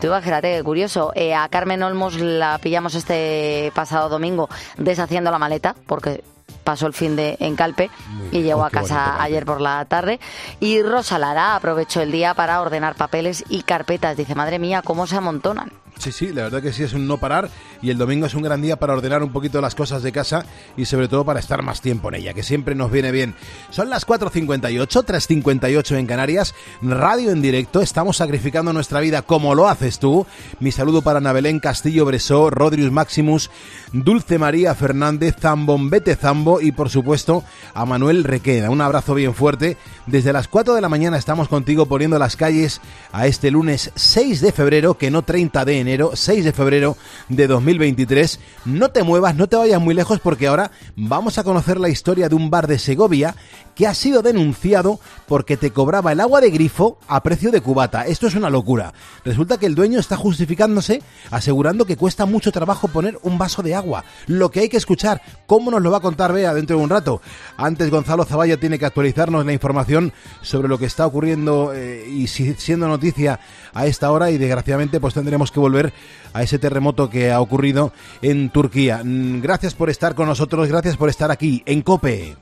[0.00, 1.12] Tú imagínate, curioso.
[1.14, 6.22] Eh, a Carmen Olmos la pillamos este pasado domingo deshaciendo la maleta, porque
[6.64, 7.90] pasó el fin de en Calpe
[8.32, 10.20] y llegó a casa ayer por la tarde.
[10.60, 14.16] Y Rosa Lara aprovechó el día para ordenar papeles y carpetas.
[14.16, 15.72] Dice, madre mía, cómo se amontonan.
[15.98, 17.48] Sí, sí, la verdad que sí es un no parar
[17.80, 20.44] y el domingo es un gran día para ordenar un poquito las cosas de casa
[20.76, 23.34] y sobre todo para estar más tiempo en ella, que siempre nos viene bien.
[23.70, 29.68] Son las 4.58, 3.58 en Canarias, radio en directo, estamos sacrificando nuestra vida como lo
[29.68, 30.26] haces tú.
[30.60, 33.50] Mi saludo para Nabelén Castillo Bresó, Rodrius Maximus,
[33.92, 37.42] Dulce María Fernández, Zambombete Zambo y por supuesto
[37.72, 38.68] a Manuel Requena.
[38.70, 39.78] Un abrazo bien fuerte.
[40.06, 42.80] Desde las 4 de la mañana estamos contigo poniendo las calles
[43.12, 46.96] a este lunes 6 de febrero, que no 30 de enero, 6 de febrero
[47.28, 48.40] de 2023.
[48.64, 52.28] No te muevas, no te vayas muy lejos porque ahora vamos a conocer la historia
[52.28, 53.34] de un bar de Segovia
[53.76, 54.98] que ha sido denunciado
[55.28, 58.06] porque te cobraba el agua de grifo a precio de cubata.
[58.06, 58.92] Esto es una locura.
[59.24, 63.74] Resulta que el dueño está justificándose asegurando que cuesta mucho trabajo poner un vaso de
[63.74, 64.04] agua.
[64.26, 66.90] Lo que hay que escuchar, ¿cómo nos lo va a contar Bea dentro de un
[66.90, 67.20] rato?
[67.58, 72.26] Antes Gonzalo Zavalla tiene que actualizarnos la información sobre lo que está ocurriendo eh, y
[72.28, 73.38] si- siendo noticia
[73.74, 75.92] a esta hora y desgraciadamente pues tendremos que volver
[76.32, 79.02] a ese terremoto que ha ocurrido en Turquía.
[79.04, 82.36] Mm, Gracias por estar con nosotros, gracias por estar aquí en COPE.